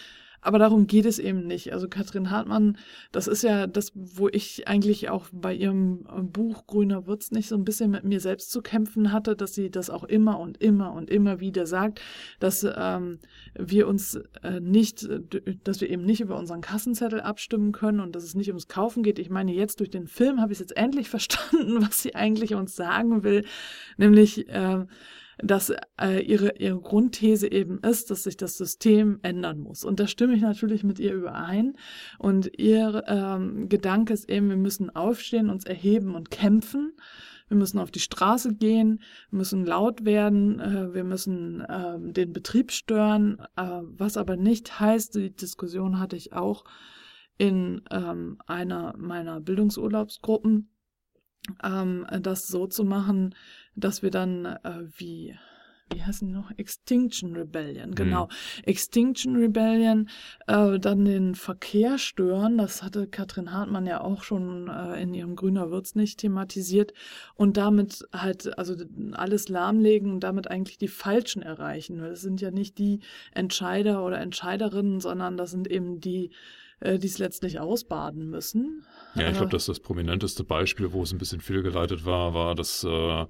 Aber 0.42 0.60
darum 0.60 0.88
geht 0.88 1.06
es 1.06 1.20
eben 1.20 1.48
nicht. 1.48 1.74
Also 1.74 1.88
Katrin 1.88 2.30
Hartmann, 2.30 2.78
das 3.12 3.28
ist 3.28 3.44
ja 3.44 3.68
das, 3.68 3.92
wo 3.96 4.30
ich 4.30 4.68
eigentlich 4.68 5.10
auch 5.10 5.26
bei 5.32 5.54
ihrem 5.54 6.06
äh, 6.16 6.22
Buch 6.22 6.68
Grüner 6.68 7.08
wird's 7.08 7.32
nicht 7.32 7.48
so 7.48 7.56
ein 7.56 7.66
bisschen 7.66 7.92
mit 7.92 8.04
mir 8.04 8.20
selbst 8.20 8.52
zu 8.52 8.62
kämpfen 8.62 9.12
hatte, 9.12 9.36
dass 9.36 9.54
sie 9.54 9.70
das 9.70 9.90
auch 9.90 10.04
immer 10.04 10.40
und 10.40 10.62
immer 10.62 10.94
und 10.94 11.10
immer 11.10 11.40
wieder 11.40 11.66
sagt, 11.66 12.02
dass 12.40 12.66
ähm, 12.76 13.20
wir 13.58 13.88
uns 13.88 14.20
äh, 14.44 14.60
nicht, 14.60 15.08
dass 15.64 15.82
wir 15.82 15.90
eben 15.90 16.06
nicht 16.06 16.22
über 16.22 16.38
unseren 16.38 16.62
Kassenzettel 16.62 17.22
abstimmen 17.22 17.72
können 17.72 18.00
und 18.00 18.16
dass 18.16 18.24
es 18.24 18.36
nicht 18.36 18.50
ums 18.50 18.68
Kaufen 18.68 19.04
geht. 19.04 19.20
Ich 19.20 19.30
meine, 19.30 19.54
jetzt 19.54 19.80
durch 19.80 19.90
den 19.90 20.08
Film 20.08 20.42
habe 20.42 20.54
ich 20.54 20.60
jetzt 20.60 20.76
endlich 20.78 21.10
verstanden, 21.16 21.82
was 21.82 22.02
sie 22.02 22.16
eigentlich 22.16 22.56
uns 22.56 22.76
sagen 22.76 23.24
will, 23.24 23.46
nämlich 23.98 24.48
äh, 24.50 24.86
dass 25.44 25.74
äh, 26.00 26.22
ihre, 26.22 26.58
ihre 26.58 26.80
Grundthese 26.80 27.52
eben 27.52 27.80
ist, 27.80 28.12
dass 28.12 28.24
sich 28.24 28.38
das 28.38 28.58
System 28.58 29.20
ändern 29.22 29.60
muss. 29.60 29.84
Und 29.84 30.00
da 30.00 30.08
stimme 30.08 30.36
ich 30.36 30.42
natürlich 30.42 30.84
mit 30.84 31.00
ihr 31.00 31.14
überein. 31.14 31.76
Und 32.20 32.52
ihr 32.58 33.04
ähm, 33.08 33.70
Gedanke 33.70 34.14
ist 34.14 34.30
eben, 34.30 34.50
wir 34.50 34.58
müssen 34.58 34.90
aufstehen, 34.90 35.50
uns 35.50 35.66
erheben 35.66 36.16
und 36.16 36.32
kämpfen. 36.32 36.94
Wir 37.48 37.58
müssen 37.58 37.80
auf 37.80 37.92
die 37.92 38.00
Straße 38.00 38.56
gehen, 38.56 39.02
müssen 39.30 39.66
laut 39.66 40.04
werden, 40.04 40.60
äh, 40.60 40.94
wir 40.94 41.04
müssen 41.04 41.62
äh, 41.62 41.98
den 42.00 42.34
Betrieb 42.34 42.72
stören, 42.72 43.38
äh, 43.56 43.82
was 43.84 44.18
aber 44.18 44.36
nicht 44.36 44.80
heißt, 44.80 45.14
die 45.14 45.36
Diskussion 45.36 46.00
hatte 46.00 46.16
ich 46.16 46.34
auch 46.34 46.64
in 47.38 47.84
ähm, 47.92 48.40
einer 48.48 48.96
meiner 48.98 49.42
Bildungsurlaubsgruppen, 49.42 50.70
ähm, 51.64 52.06
das 52.22 52.48
so 52.48 52.68
zu 52.68 52.84
machen, 52.84 53.36
dass 53.76 54.02
wir 54.02 54.12
dann 54.12 54.46
äh, 54.46 54.84
wie 54.98 55.36
wie 55.94 56.04
heißen 56.04 56.28
die 56.28 56.34
noch? 56.34 56.52
Extinction 56.58 57.36
Rebellion, 57.36 57.92
mhm. 57.92 57.96
genau. 57.96 58.26
Mhm. 58.26 58.64
Extinction 58.64 59.36
Rebellion, 59.36 60.10
äh, 60.48 60.80
dann 60.80 61.06
den 61.06 61.36
Verkehr 61.36 62.00
stören, 62.00 62.58
das 62.58 62.82
hatte 62.82 63.08
Katrin 63.08 63.54
Hartmann 63.54 63.86
ja 63.86 64.02
auch 64.02 64.24
schon 64.24 64.68
äh, 64.68 65.02
in 65.02 65.14
ihrem 65.14 65.36
Grüner 65.36 65.70
Würz 65.70 65.94
nicht 65.94 66.20
thematisiert 66.20 66.94
und 67.36 67.58
damit 67.58 68.04
halt, 68.12 68.58
also 68.58 68.76
alles 69.12 69.48
lahmlegen 69.48 70.12
und 70.12 70.22
damit 70.22 70.50
eigentlich 70.50 70.80
die 70.80 70.88
Falschen 70.88 71.44
erreichen. 71.44 72.00
Das 72.00 72.22
sind 72.22 72.42
ja 72.42 72.50
nicht 72.50 72.80
die 72.80 73.02
Entscheider 73.32 74.04
oder 74.04 74.20
Entscheiderinnen, 74.20 75.00
sondern 75.00 75.38
das 75.38 75.52
sind 75.52 75.68
eben 75.70 76.00
die, 76.00 76.32
äh, 76.82 77.00
die 77.00 77.08
es 77.08 77.18
letztlich 77.20 77.60
ausbaden 77.60 78.30
müssen. 78.30 78.84
Ja, 79.16 79.30
ich 79.30 79.38
glaube, 79.38 79.52
dass 79.52 79.66
das 79.66 79.80
prominenteste 79.80 80.44
Beispiel, 80.44 80.92
wo 80.92 81.04
es 81.04 81.14
ein 81.14 81.18
bisschen 81.18 81.40
fehlgeleitet 81.40 82.06
war, 82.06 82.34
war, 82.34 82.54
dass 82.54 82.84
äh, 82.84 83.26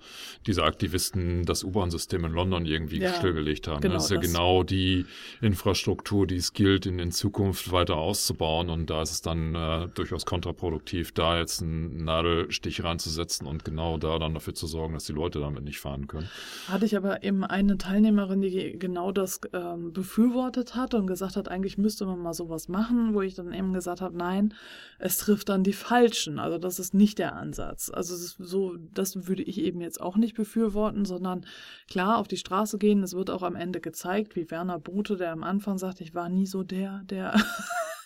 diese 0.47 0.63
Aktivisten 0.63 1.45
das 1.45 1.63
U-Bahn-System 1.63 2.25
in 2.25 2.31
London 2.31 2.65
irgendwie 2.65 2.99
ja, 2.99 3.13
stillgelegt 3.13 3.67
haben. 3.67 3.81
Genau, 3.81 3.95
das 3.95 4.05
ist 4.05 4.09
ja 4.09 4.17
das 4.17 4.25
genau 4.25 4.63
die 4.63 5.05
Infrastruktur, 5.41 6.25
die 6.25 6.37
es 6.37 6.53
gilt, 6.53 6.87
in, 6.87 6.97
in 6.97 7.11
Zukunft 7.11 7.71
weiter 7.71 7.97
auszubauen. 7.97 8.69
Und 8.71 8.89
da 8.89 9.03
ist 9.03 9.11
es 9.11 9.21
dann 9.21 9.53
äh, 9.53 9.87
durchaus 9.93 10.25
kontraproduktiv, 10.25 11.11
da 11.11 11.37
jetzt 11.37 11.61
einen 11.61 12.03
Nadelstich 12.03 12.83
reinzusetzen 12.83 13.45
und 13.45 13.63
genau 13.63 13.97
da 13.97 14.17
dann 14.17 14.33
dafür 14.33 14.55
zu 14.55 14.65
sorgen, 14.65 14.95
dass 14.95 15.05
die 15.05 15.13
Leute 15.13 15.39
damit 15.39 15.63
nicht 15.63 15.79
fahren 15.79 16.07
können. 16.07 16.29
Hatte 16.67 16.85
ich 16.85 16.97
aber 16.97 17.23
eben 17.23 17.43
eine 17.43 17.77
Teilnehmerin, 17.77 18.41
die 18.41 18.79
genau 18.79 19.11
das 19.11 19.39
ähm, 19.53 19.93
befürwortet 19.93 20.75
hat 20.75 20.95
und 20.95 21.05
gesagt 21.05 21.35
hat, 21.35 21.47
eigentlich 21.47 21.77
müsste 21.77 22.07
man 22.07 22.19
mal 22.19 22.33
sowas 22.33 22.69
machen, 22.69 23.13
wo 23.13 23.21
ich 23.21 23.34
dann 23.35 23.53
eben 23.53 23.73
gesagt 23.73 24.01
habe, 24.01 24.17
nein, 24.17 24.53
es 24.99 25.17
trifft 25.17 25.49
dann 25.49 25.63
die 25.63 25.73
Falschen. 25.73 26.39
Also 26.39 26.57
das 26.57 26.79
ist 26.79 26.93
nicht 26.93 27.19
der 27.19 27.35
Ansatz. 27.35 27.89
Also 27.89 28.15
so, 28.15 28.75
das 28.93 29.27
würde 29.27 29.43
ich 29.43 29.59
eben 29.59 29.81
jetzt 29.81 30.01
auch 30.01 30.17
nicht 30.17 30.35
befürworten, 30.35 31.05
sondern 31.05 31.45
klar 31.89 32.17
auf 32.17 32.27
die 32.27 32.37
Straße 32.37 32.77
gehen. 32.77 33.03
Es 33.03 33.13
wird 33.13 33.29
auch 33.29 33.43
am 33.43 33.55
Ende 33.55 33.81
gezeigt, 33.81 34.35
wie 34.35 34.49
Werner 34.49 34.79
Bote, 34.79 35.17
der 35.17 35.31
am 35.31 35.43
Anfang 35.43 35.77
sagt, 35.77 36.01
ich 36.01 36.15
war 36.15 36.29
nie 36.29 36.45
so 36.47 36.63
der, 36.63 37.03
der 37.05 37.35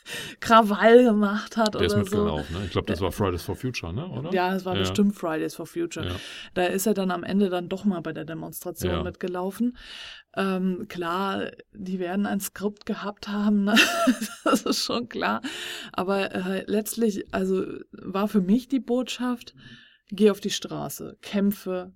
Krawall 0.39 1.03
gemacht 1.03 1.57
hat 1.57 1.73
der 1.73 1.81
oder 1.81 1.87
ist 1.87 1.95
mitgelaufen, 1.97 2.53
so. 2.53 2.59
Ne? 2.59 2.65
Ich 2.65 2.71
glaube, 2.71 2.87
das 2.87 3.01
war 3.01 3.11
Fridays 3.11 3.43
for 3.43 3.55
Future, 3.55 3.93
ne? 3.93 4.07
oder? 4.07 4.33
Ja, 4.33 4.55
es 4.55 4.65
war 4.65 4.73
ja. 4.73 4.81
bestimmt 4.81 5.15
Fridays 5.15 5.55
for 5.55 5.65
Future. 5.65 6.07
Ja. 6.07 6.15
Da 6.53 6.65
ist 6.65 6.87
er 6.87 6.93
dann 6.93 7.11
am 7.11 7.23
Ende 7.23 7.49
dann 7.49 7.69
doch 7.69 7.85
mal 7.85 8.01
bei 8.01 8.13
der 8.13 8.25
Demonstration 8.25 8.91
ja. 8.91 9.03
mitgelaufen. 9.03 9.77
Ähm, 10.35 10.85
klar, 10.87 11.51
die 11.73 11.99
werden 11.99 12.25
ein 12.25 12.39
Skript 12.39 12.85
gehabt 12.85 13.27
haben, 13.27 13.63
ne? 13.63 13.75
das 14.43 14.63
ist 14.63 14.83
schon 14.83 15.09
klar. 15.09 15.41
Aber 15.91 16.33
äh, 16.33 16.63
letztlich, 16.67 17.33
also 17.33 17.65
war 17.91 18.27
für 18.27 18.41
mich 18.41 18.67
die 18.67 18.79
Botschaft, 18.79 19.55
geh 20.11 20.29
auf 20.29 20.39
die 20.39 20.49
Straße, 20.49 21.17
kämpfe, 21.21 21.93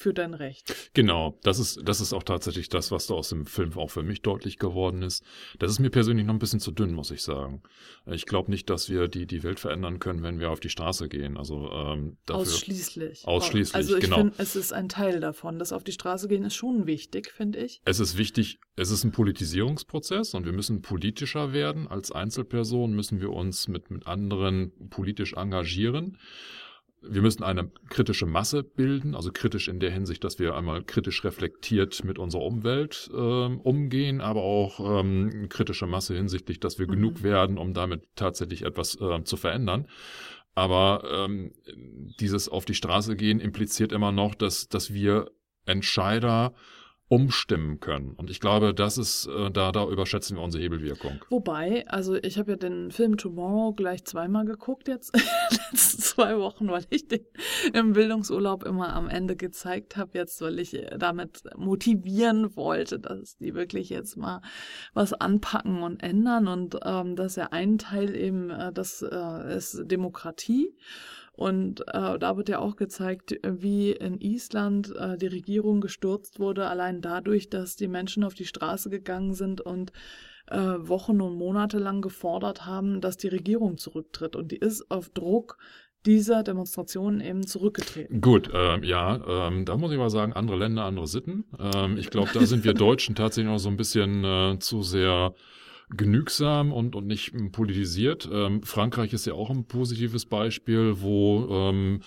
für 0.00 0.14
dein 0.14 0.32
Recht. 0.32 0.90
Genau, 0.94 1.38
das 1.42 1.58
ist, 1.58 1.80
das 1.84 2.00
ist 2.00 2.14
auch 2.14 2.22
tatsächlich 2.22 2.70
das, 2.70 2.90
was 2.90 3.06
da 3.06 3.14
aus 3.14 3.28
dem 3.28 3.44
Film 3.44 3.76
auch 3.76 3.90
für 3.90 4.02
mich 4.02 4.22
deutlich 4.22 4.58
geworden 4.58 5.02
ist. 5.02 5.22
Das 5.58 5.70
ist 5.70 5.78
mir 5.78 5.90
persönlich 5.90 6.24
noch 6.24 6.32
ein 6.32 6.38
bisschen 6.38 6.58
zu 6.58 6.70
dünn, 6.70 6.94
muss 6.94 7.10
ich 7.10 7.22
sagen. 7.22 7.62
Ich 8.06 8.24
glaube 8.24 8.50
nicht, 8.50 8.70
dass 8.70 8.88
wir 8.88 9.08
die, 9.08 9.26
die 9.26 9.42
Welt 9.42 9.60
verändern 9.60 9.98
können, 9.98 10.22
wenn 10.22 10.40
wir 10.40 10.50
auf 10.50 10.60
die 10.60 10.70
Straße 10.70 11.10
gehen. 11.10 11.36
Also 11.36 11.70
ähm, 11.70 12.16
dafür, 12.24 12.40
ausschließlich. 12.40 13.28
Ausschließlich, 13.28 13.74
also 13.74 13.96
ich 13.96 14.04
genau. 14.04 14.16
finde, 14.16 14.34
es 14.38 14.56
ist 14.56 14.72
ein 14.72 14.88
Teil 14.88 15.20
davon. 15.20 15.58
Das 15.58 15.70
auf 15.70 15.84
die 15.84 15.92
Straße 15.92 16.28
gehen 16.28 16.44
ist 16.44 16.54
schon 16.54 16.86
wichtig, 16.86 17.30
finde 17.30 17.58
ich. 17.58 17.82
Es 17.84 18.00
ist 18.00 18.16
wichtig, 18.16 18.58
es 18.76 18.90
ist 18.90 19.04
ein 19.04 19.12
Politisierungsprozess 19.12 20.32
und 20.32 20.46
wir 20.46 20.52
müssen 20.52 20.80
politischer 20.80 21.52
werden. 21.52 21.88
Als 21.88 22.10
Einzelperson 22.10 22.92
müssen 22.94 23.20
wir 23.20 23.30
uns 23.30 23.68
mit, 23.68 23.90
mit 23.90 24.06
anderen 24.06 24.72
politisch 24.88 25.34
engagieren. 25.34 26.16
Wir 27.02 27.22
müssen 27.22 27.42
eine 27.42 27.70
kritische 27.88 28.26
Masse 28.26 28.62
bilden, 28.62 29.14
also 29.14 29.30
kritisch 29.32 29.68
in 29.68 29.80
der 29.80 29.90
Hinsicht, 29.90 30.22
dass 30.22 30.38
wir 30.38 30.54
einmal 30.54 30.82
kritisch 30.84 31.24
reflektiert 31.24 32.04
mit 32.04 32.18
unserer 32.18 32.42
Umwelt 32.42 33.08
äh, 33.12 33.16
umgehen, 33.16 34.20
aber 34.20 34.42
auch 34.42 35.00
ähm, 35.00 35.48
kritische 35.48 35.86
Masse 35.86 36.14
hinsichtlich, 36.14 36.60
dass 36.60 36.78
wir 36.78 36.86
mhm. 36.86 36.92
genug 36.92 37.22
werden, 37.22 37.56
um 37.56 37.72
damit 37.72 38.04
tatsächlich 38.16 38.62
etwas 38.62 39.00
äh, 39.00 39.24
zu 39.24 39.36
verändern. 39.36 39.86
Aber 40.54 41.04
ähm, 41.10 41.52
dieses 42.18 42.48
auf 42.48 42.64
die 42.64 42.74
Straße 42.74 43.16
gehen 43.16 43.40
impliziert 43.40 43.92
immer 43.92 44.12
noch, 44.12 44.34
dass, 44.34 44.68
dass 44.68 44.92
wir 44.92 45.30
Entscheider 45.64 46.54
umstimmen 47.10 47.80
können. 47.80 48.12
Und 48.12 48.30
ich 48.30 48.38
glaube, 48.38 48.72
das 48.72 48.96
ist, 48.96 49.26
äh, 49.26 49.50
da, 49.50 49.72
da 49.72 49.84
überschätzen 49.88 50.36
wir 50.36 50.44
unsere 50.44 50.62
Hebelwirkung. 50.62 51.24
Wobei, 51.28 51.84
also 51.88 52.14
ich 52.14 52.38
habe 52.38 52.52
ja 52.52 52.56
den 52.56 52.92
Film 52.92 53.16
Tomorrow 53.16 53.72
gleich 53.72 54.04
zweimal 54.04 54.44
geguckt 54.44 54.86
jetzt, 54.86 55.12
letzten 55.72 56.02
zwei 56.02 56.38
Wochen, 56.38 56.68
weil 56.68 56.84
ich 56.88 57.08
den 57.08 57.26
im 57.74 57.94
Bildungsurlaub 57.94 58.62
immer 58.62 58.94
am 58.94 59.08
Ende 59.08 59.34
gezeigt 59.34 59.96
habe, 59.96 60.18
jetzt, 60.18 60.40
weil 60.40 60.60
ich 60.60 60.74
äh, 60.74 60.98
damit 60.98 61.42
motivieren 61.56 62.54
wollte, 62.54 63.00
dass 63.00 63.36
die 63.38 63.54
wirklich 63.54 63.88
jetzt 63.88 64.16
mal 64.16 64.40
was 64.94 65.12
anpacken 65.12 65.82
und 65.82 66.04
ändern. 66.04 66.46
Und 66.46 66.78
ähm, 66.84 67.16
das 67.16 67.32
ist 67.32 67.36
ja 67.36 67.48
ein 67.50 67.78
Teil 67.78 68.14
eben, 68.14 68.50
äh, 68.50 68.72
das 68.72 69.02
äh, 69.02 69.56
ist 69.56 69.82
Demokratie. 69.84 70.76
Und 71.40 71.88
äh, 71.88 72.18
da 72.18 72.36
wird 72.36 72.50
ja 72.50 72.58
auch 72.58 72.76
gezeigt, 72.76 73.34
wie 73.42 73.92
in 73.92 74.20
Island 74.20 74.94
äh, 74.94 75.16
die 75.16 75.26
Regierung 75.26 75.80
gestürzt 75.80 76.38
wurde, 76.38 76.68
allein 76.68 77.00
dadurch, 77.00 77.48
dass 77.48 77.76
die 77.76 77.88
Menschen 77.88 78.24
auf 78.24 78.34
die 78.34 78.44
Straße 78.44 78.90
gegangen 78.90 79.32
sind 79.32 79.62
und 79.62 79.90
äh, 80.50 80.58
Wochen 80.58 81.22
und 81.22 81.38
Monate 81.38 81.78
lang 81.78 82.02
gefordert 82.02 82.66
haben, 82.66 83.00
dass 83.00 83.16
die 83.16 83.28
Regierung 83.28 83.78
zurücktritt. 83.78 84.36
Und 84.36 84.52
die 84.52 84.58
ist 84.58 84.90
auf 84.90 85.08
Druck 85.08 85.56
dieser 86.04 86.42
Demonstrationen 86.42 87.22
eben 87.22 87.46
zurückgetreten. 87.46 88.20
Gut, 88.20 88.50
ähm, 88.52 88.82
ja, 88.82 89.48
ähm, 89.48 89.64
da 89.64 89.78
muss 89.78 89.92
ich 89.92 89.98
mal 89.98 90.10
sagen, 90.10 90.34
andere 90.34 90.58
Länder, 90.58 90.84
andere 90.84 91.06
Sitten. 91.06 91.46
Ähm, 91.58 91.96
ich 91.96 92.10
glaube, 92.10 92.32
da 92.34 92.44
sind 92.44 92.64
wir 92.64 92.74
Deutschen 92.74 93.14
tatsächlich 93.14 93.50
noch 93.50 93.58
so 93.58 93.70
ein 93.70 93.78
bisschen 93.78 94.24
äh, 94.24 94.58
zu 94.58 94.82
sehr 94.82 95.32
genügsam 95.96 96.72
und, 96.72 96.94
und 96.94 97.06
nicht 97.06 97.32
politisiert. 97.52 98.28
Ähm, 98.32 98.62
Frankreich 98.62 99.12
ist 99.12 99.26
ja 99.26 99.34
auch 99.34 99.50
ein 99.50 99.64
positives 99.64 100.24
Beispiel, 100.26 101.00
wo 101.00 101.48
ähm, 101.50 102.00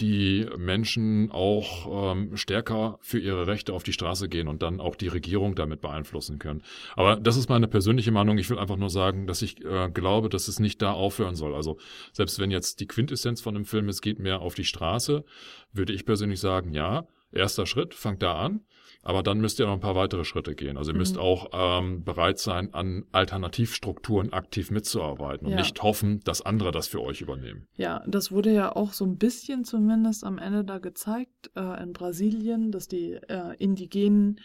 die 0.00 0.46
Menschen 0.56 1.30
auch 1.30 2.12
ähm, 2.12 2.36
stärker 2.36 2.98
für 3.00 3.18
ihre 3.18 3.46
Rechte 3.46 3.72
auf 3.72 3.82
die 3.82 3.92
Straße 3.92 4.28
gehen 4.28 4.48
und 4.48 4.62
dann 4.62 4.80
auch 4.80 4.96
die 4.96 5.08
Regierung 5.08 5.54
damit 5.54 5.80
beeinflussen 5.80 6.38
können. 6.38 6.62
Aber 6.96 7.16
das 7.16 7.36
ist 7.36 7.48
meine 7.48 7.68
persönliche 7.68 8.10
Meinung. 8.10 8.38
Ich 8.38 8.50
will 8.50 8.58
einfach 8.58 8.76
nur 8.76 8.90
sagen, 8.90 9.26
dass 9.26 9.42
ich 9.42 9.64
äh, 9.64 9.90
glaube, 9.90 10.28
dass 10.28 10.48
es 10.48 10.58
nicht 10.58 10.82
da 10.82 10.92
aufhören 10.92 11.36
soll. 11.36 11.54
Also 11.54 11.78
selbst 12.12 12.38
wenn 12.38 12.50
jetzt 12.50 12.80
die 12.80 12.86
Quintessenz 12.86 13.40
von 13.40 13.54
dem 13.54 13.64
Film 13.64 13.88
ist, 13.88 14.02
geht 14.02 14.18
mehr 14.18 14.40
auf 14.40 14.54
die 14.54 14.64
Straße, 14.64 15.24
würde 15.72 15.92
ich 15.92 16.04
persönlich 16.04 16.40
sagen, 16.40 16.72
ja, 16.72 17.06
erster 17.30 17.66
Schritt, 17.66 17.94
fangt 17.94 18.22
da 18.22 18.34
an. 18.34 18.60
Aber 19.02 19.22
dann 19.22 19.40
müsst 19.40 19.58
ihr 19.58 19.66
noch 19.66 19.74
ein 19.74 19.80
paar 19.80 19.96
weitere 19.96 20.24
Schritte 20.24 20.54
gehen. 20.54 20.76
Also 20.76 20.92
ihr 20.92 20.96
müsst 20.96 21.16
mhm. 21.16 21.22
auch 21.22 21.50
ähm, 21.52 22.04
bereit 22.04 22.38
sein, 22.38 22.72
an 22.72 23.04
Alternativstrukturen 23.10 24.32
aktiv 24.32 24.70
mitzuarbeiten 24.70 25.46
und 25.46 25.52
ja. 25.52 25.58
nicht 25.58 25.82
hoffen, 25.82 26.20
dass 26.24 26.40
andere 26.42 26.70
das 26.70 26.86
für 26.86 27.02
euch 27.02 27.20
übernehmen. 27.20 27.66
Ja, 27.76 28.02
das 28.06 28.30
wurde 28.30 28.52
ja 28.52 28.74
auch 28.74 28.92
so 28.92 29.04
ein 29.04 29.18
bisschen 29.18 29.64
zumindest 29.64 30.24
am 30.24 30.38
Ende 30.38 30.64
da 30.64 30.78
gezeigt 30.78 31.50
äh, 31.56 31.82
in 31.82 31.92
Brasilien, 31.92 32.70
dass 32.70 32.86
die 32.86 33.14
äh, 33.14 33.56
Indigenen 33.58 34.40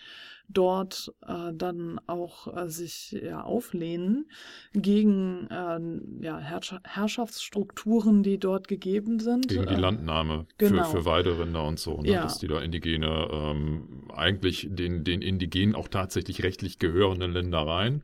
dort 0.49 1.13
äh, 1.27 1.51
dann 1.53 1.99
auch 2.07 2.55
äh, 2.55 2.69
sich 2.69 3.11
ja, 3.11 3.41
auflehnen 3.41 4.29
gegen 4.73 5.47
äh, 5.47 6.25
ja, 6.25 6.39
Herrscher 6.39 6.81
Herrschaftsstrukturen, 6.83 8.23
die 8.23 8.37
dort 8.37 8.67
gegeben 8.67 9.19
sind. 9.19 9.49
Gegen 9.49 9.67
die 9.67 9.73
äh, 9.73 9.79
Landnahme 9.79 10.47
genau. 10.57 10.85
für, 10.85 10.99
für 10.99 11.05
Weiderinder 11.05 11.63
und 11.65 11.79
so, 11.79 12.01
ne? 12.01 12.11
ja. 12.11 12.23
dass 12.23 12.39
die 12.39 12.47
da 12.47 12.59
Indigene 12.59 13.27
ähm, 13.31 14.09
eigentlich 14.13 14.67
den, 14.69 15.03
den 15.03 15.21
Indigenen 15.21 15.75
auch 15.75 15.87
tatsächlich 15.87 16.43
rechtlich 16.43 16.79
gehörenden 16.79 17.31
Ländereien 17.31 18.03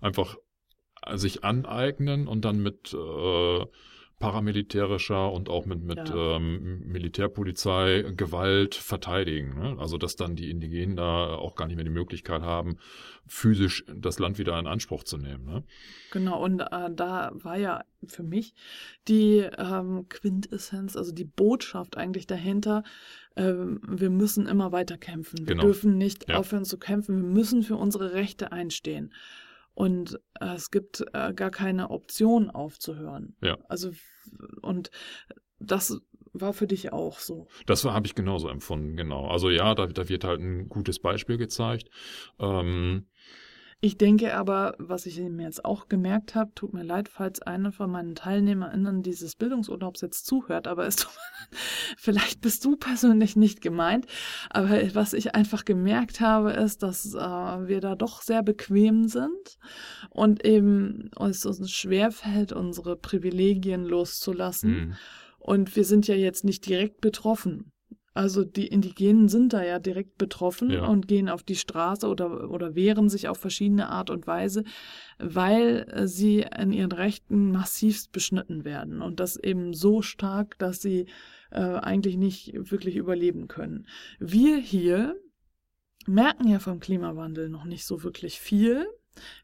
einfach 0.00 0.36
sich 1.14 1.44
aneignen 1.44 2.26
und 2.28 2.44
dann 2.44 2.62
mit 2.62 2.92
äh, 2.92 3.66
paramilitärischer 4.20 5.32
und 5.32 5.48
auch 5.48 5.64
mit, 5.64 5.82
mit 5.82 6.10
ja. 6.10 6.36
ähm, 6.36 6.82
Militärpolizei 6.86 8.04
Gewalt 8.16 8.74
verteidigen. 8.74 9.58
Ne? 9.58 9.76
Also 9.80 9.96
dass 9.96 10.14
dann 10.14 10.36
die 10.36 10.50
Indigenen 10.50 10.94
da 10.94 11.34
auch 11.34 11.56
gar 11.56 11.66
nicht 11.66 11.76
mehr 11.76 11.84
die 11.84 11.90
Möglichkeit 11.90 12.42
haben, 12.42 12.76
physisch 13.26 13.82
das 13.92 14.18
Land 14.18 14.38
wieder 14.38 14.58
in 14.58 14.66
Anspruch 14.66 15.04
zu 15.04 15.16
nehmen. 15.16 15.46
Ne? 15.46 15.64
Genau, 16.12 16.44
und 16.44 16.60
äh, 16.60 16.90
da 16.94 17.32
war 17.32 17.56
ja 17.56 17.82
für 18.06 18.22
mich 18.22 18.54
die 19.08 19.38
ähm, 19.38 20.06
Quintessenz, 20.10 20.96
also 20.96 21.12
die 21.12 21.24
Botschaft 21.24 21.96
eigentlich 21.96 22.26
dahinter, 22.26 22.84
äh, 23.36 23.54
wir 23.54 24.10
müssen 24.10 24.46
immer 24.46 24.70
weiter 24.70 24.98
kämpfen. 24.98 25.38
Wir 25.40 25.46
genau. 25.46 25.62
dürfen 25.62 25.96
nicht 25.96 26.28
ja. 26.28 26.36
aufhören 26.36 26.66
zu 26.66 26.78
kämpfen, 26.78 27.16
wir 27.16 27.28
müssen 27.28 27.62
für 27.62 27.76
unsere 27.76 28.12
Rechte 28.12 28.52
einstehen. 28.52 29.14
Und 29.74 30.20
äh, 30.40 30.54
es 30.54 30.70
gibt 30.70 31.04
äh, 31.12 31.32
gar 31.32 31.50
keine 31.50 31.90
Option 31.90 32.50
aufzuhören. 32.50 33.36
Ja. 33.42 33.58
Also, 33.68 33.92
und 34.62 34.90
das 35.58 36.00
war 36.32 36.52
für 36.52 36.66
dich 36.66 36.92
auch 36.92 37.18
so. 37.18 37.48
Das 37.66 37.84
habe 37.84 38.06
ich 38.06 38.14
genauso 38.14 38.48
empfunden, 38.48 38.96
genau. 38.96 39.26
Also 39.26 39.50
ja, 39.50 39.74
da, 39.74 39.86
da 39.86 40.08
wird 40.08 40.24
halt 40.24 40.40
ein 40.40 40.68
gutes 40.68 41.00
Beispiel 41.00 41.38
gezeigt. 41.38 41.90
Ähm, 42.38 43.06
ich 43.82 43.96
denke 43.96 44.34
aber, 44.34 44.74
was 44.78 45.06
ich 45.06 45.18
mir 45.18 45.44
jetzt 45.44 45.64
auch 45.64 45.88
gemerkt 45.88 46.34
habe, 46.34 46.52
tut 46.54 46.74
mir 46.74 46.82
leid, 46.82 47.08
falls 47.08 47.40
einer 47.40 47.72
von 47.72 47.90
meinen 47.90 48.14
TeilnehmerInnen 48.14 49.02
dieses 49.02 49.36
Bildungsurlaubs 49.36 50.02
jetzt 50.02 50.26
zuhört, 50.26 50.66
aber 50.66 50.86
es 50.86 51.08
vielleicht 51.96 52.42
bist 52.42 52.62
du 52.66 52.76
persönlich 52.76 53.36
nicht 53.36 53.62
gemeint, 53.62 54.06
aber 54.50 54.68
was 54.94 55.14
ich 55.14 55.34
einfach 55.34 55.64
gemerkt 55.64 56.20
habe, 56.20 56.50
ist, 56.52 56.82
dass 56.82 57.14
äh, 57.14 57.18
wir 57.18 57.80
da 57.80 57.94
doch 57.94 58.20
sehr 58.20 58.42
bequem 58.42 59.08
sind 59.08 59.58
und 60.10 60.44
eben 60.44 61.10
es 61.18 61.46
uns 61.46 61.70
schwerfällt, 61.70 62.52
unsere 62.52 62.96
Privilegien 62.96 63.84
loszulassen. 63.84 64.70
Mhm. 64.70 64.96
Und 65.38 65.74
wir 65.74 65.86
sind 65.86 66.06
ja 66.06 66.14
jetzt 66.14 66.44
nicht 66.44 66.66
direkt 66.66 67.00
betroffen. 67.00 67.72
Also 68.12 68.44
die 68.44 68.66
Indigenen 68.66 69.28
sind 69.28 69.52
da 69.52 69.62
ja 69.62 69.78
direkt 69.78 70.18
betroffen 70.18 70.70
ja. 70.70 70.84
und 70.84 71.06
gehen 71.06 71.28
auf 71.28 71.44
die 71.44 71.54
Straße 71.54 72.08
oder, 72.08 72.50
oder 72.50 72.74
wehren 72.74 73.08
sich 73.08 73.28
auf 73.28 73.38
verschiedene 73.38 73.88
Art 73.88 74.10
und 74.10 74.26
Weise, 74.26 74.64
weil 75.18 75.86
äh, 75.88 76.08
sie 76.08 76.44
in 76.58 76.72
ihren 76.72 76.90
Rechten 76.90 77.52
massivst 77.52 78.10
beschnitten 78.10 78.64
werden 78.64 79.00
und 79.00 79.20
das 79.20 79.36
eben 79.36 79.74
so 79.74 80.02
stark, 80.02 80.58
dass 80.58 80.82
sie 80.82 81.06
äh, 81.52 81.60
eigentlich 81.60 82.16
nicht 82.16 82.52
wirklich 82.54 82.96
überleben 82.96 83.46
können. 83.46 83.86
Wir 84.18 84.56
hier 84.58 85.16
merken 86.06 86.48
ja 86.48 86.58
vom 86.58 86.80
Klimawandel 86.80 87.48
noch 87.48 87.64
nicht 87.64 87.84
so 87.84 88.02
wirklich 88.02 88.40
viel, 88.40 88.86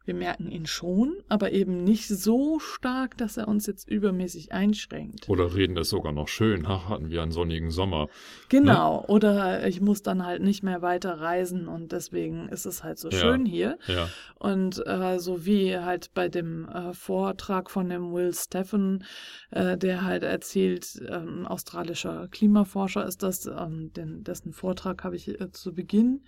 wir 0.04 0.14
merken 0.14 0.50
ihn 0.50 0.66
schon, 0.66 1.16
aber 1.28 1.52
eben 1.52 1.82
nicht 1.82 2.08
so 2.08 2.58
stark, 2.60 3.16
dass 3.16 3.36
er 3.36 3.48
uns 3.48 3.66
jetzt 3.66 3.88
übermäßig 3.88 4.52
einschränkt. 4.52 5.28
Oder 5.28 5.54
reden 5.54 5.76
es 5.76 5.88
sogar 5.88 6.12
noch 6.12 6.28
schön. 6.28 6.64
Ach, 6.66 6.88
hatten 6.88 7.10
wir 7.10 7.22
einen 7.22 7.32
sonnigen 7.32 7.70
Sommer. 7.70 8.08
Genau. 8.48 9.00
Ne? 9.00 9.06
Oder 9.08 9.66
ich 9.66 9.80
muss 9.80 10.02
dann 10.02 10.24
halt 10.24 10.42
nicht 10.42 10.62
mehr 10.62 10.82
weiter 10.82 11.20
reisen 11.20 11.66
und 11.66 11.92
deswegen 11.92 12.48
ist 12.48 12.66
es 12.66 12.84
halt 12.84 12.98
so 12.98 13.08
ja. 13.08 13.18
schön 13.18 13.44
hier. 13.44 13.78
Ja. 13.88 14.08
Und 14.36 14.86
äh, 14.86 15.18
so 15.18 15.44
wie 15.44 15.76
halt 15.76 16.14
bei 16.14 16.28
dem 16.28 16.68
äh, 16.68 16.92
Vortrag 16.92 17.70
von 17.70 17.88
dem 17.88 18.12
Will 18.12 18.32
Steffen, 18.32 19.04
äh, 19.50 19.76
der 19.76 20.04
halt 20.04 20.22
erzählt, 20.22 21.02
ähm, 21.08 21.46
australischer 21.46 22.28
Klimaforscher 22.28 23.04
ist 23.06 23.22
das, 23.22 23.46
ähm, 23.46 23.92
den, 23.92 24.22
dessen 24.22 24.52
Vortrag 24.52 25.02
habe 25.02 25.16
ich 25.16 25.28
äh, 25.40 25.50
zu 25.50 25.74
Beginn 25.74 26.22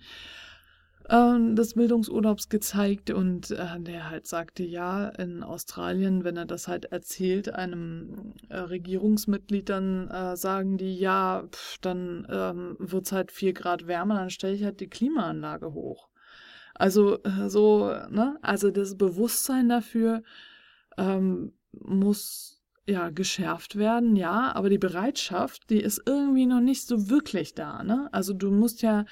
äh, 1.09 1.55
des 1.55 1.73
Bildungsurlaubs 1.73 2.49
gezeigt 2.49 3.09
und 3.09 3.51
äh, 3.51 3.79
der 3.79 4.09
halt 4.09 4.27
sagte, 4.27 4.63
ja, 4.63 5.09
in 5.09 5.43
Australien, 5.43 6.23
wenn 6.23 6.37
er 6.37 6.45
das 6.45 6.67
halt 6.67 6.85
erzählt, 6.85 7.53
einem 7.53 8.33
äh, 8.49 8.57
Regierungsmitglied, 8.57 9.69
dann 9.69 10.07
äh, 10.09 10.37
sagen 10.37 10.77
die, 10.77 10.97
ja, 10.97 11.43
pff, 11.51 11.79
dann 11.79 12.27
ähm, 12.29 12.75
wird 12.79 13.07
es 13.07 13.11
halt 13.11 13.31
vier 13.31 13.53
Grad 13.53 13.87
wärmer, 13.87 14.15
dann 14.15 14.29
stelle 14.29 14.53
ich 14.53 14.63
halt 14.63 14.79
die 14.79 14.89
Klimaanlage 14.89 15.73
hoch. 15.73 16.09
Also 16.75 17.21
äh, 17.23 17.49
so, 17.49 17.87
ne, 18.09 18.37
also 18.41 18.71
das 18.71 18.95
Bewusstsein 18.97 19.67
dafür 19.67 20.23
ähm, 20.97 21.53
muss 21.71 22.61
ja 22.87 23.09
geschärft 23.09 23.75
werden, 23.75 24.15
ja, 24.15 24.51
aber 24.55 24.69
die 24.69 24.77
Bereitschaft, 24.77 25.69
die 25.69 25.79
ist 25.79 26.01
irgendwie 26.05 26.45
noch 26.45 26.61
nicht 26.61 26.87
so 26.87 27.09
wirklich 27.09 27.53
da, 27.53 27.83
ne? 27.83 28.09
Also 28.11 28.33
du 28.33 28.49
musst 28.51 28.81
ja 28.81 29.05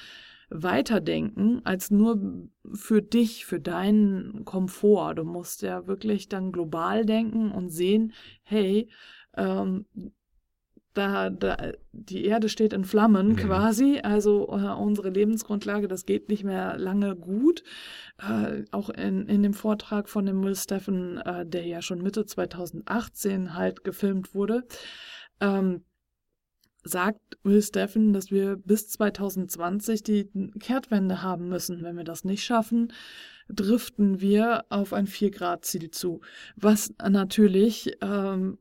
weiterdenken 0.50 1.62
als 1.66 1.92
nur 1.92 2.50
für 2.74 3.02
dich, 3.02 3.46
für 3.46 3.60
deinen 3.60 4.46
Komfort. 4.46 5.16
Du 5.16 5.24
musst 5.24 5.62
ja 5.62 5.88
wirklich 5.88 6.30
dann 6.30 6.52
global 6.52 7.06
denken 7.06 7.52
und 7.52 7.70
sehen, 7.70 8.14
hey, 8.44 8.90
ähm, 9.36 9.86
da, 10.98 11.30
da, 11.30 11.74
die 11.92 12.26
Erde 12.26 12.50
steht 12.50 12.74
in 12.74 12.84
Flammen 12.84 13.30
mhm. 13.30 13.36
quasi, 13.36 14.00
also 14.02 14.48
äh, 14.50 14.74
unsere 14.74 15.10
Lebensgrundlage, 15.10 15.88
das 15.88 16.06
geht 16.06 16.28
nicht 16.30 16.44
mehr 16.44 16.78
lange 16.78 17.16
gut. 17.16 17.64
Äh, 18.18 18.64
auch 18.72 18.90
in, 18.90 19.28
in 19.28 19.44
dem 19.44 19.54
Vortrag 19.54 20.10
von 20.10 20.26
dem 20.26 20.44
Will 20.44 20.56
Steffen, 20.56 21.20
äh, 21.20 21.46
der 21.46 21.66
ja 21.68 21.82
schon 21.82 22.02
Mitte 22.02 22.26
2018 22.26 23.54
halt 23.54 23.84
gefilmt 23.84 24.34
wurde, 24.34 24.64
ähm, 25.40 25.84
sagt 26.88 27.38
Will 27.44 27.62
Steffen, 27.62 28.14
dass 28.14 28.32
wir 28.32 28.56
bis 28.58 28.90
2020 28.90 30.04
die 30.04 30.30
Kehrtwende 30.60 31.22
haben 31.22 31.50
müssen. 31.50 31.84
Wenn 31.84 31.98
wir 31.98 32.04
das 32.04 32.24
nicht 32.24 32.44
schaffen, 32.44 32.94
driften 33.50 34.20
wir 34.22 34.66
auf 34.70 34.94
ein 34.94 35.08
4-Grad-Ziel 35.08 35.92
zu. 35.92 36.22
Was 36.56 36.94
natürlich, 37.02 37.98
ähm, 38.02 38.58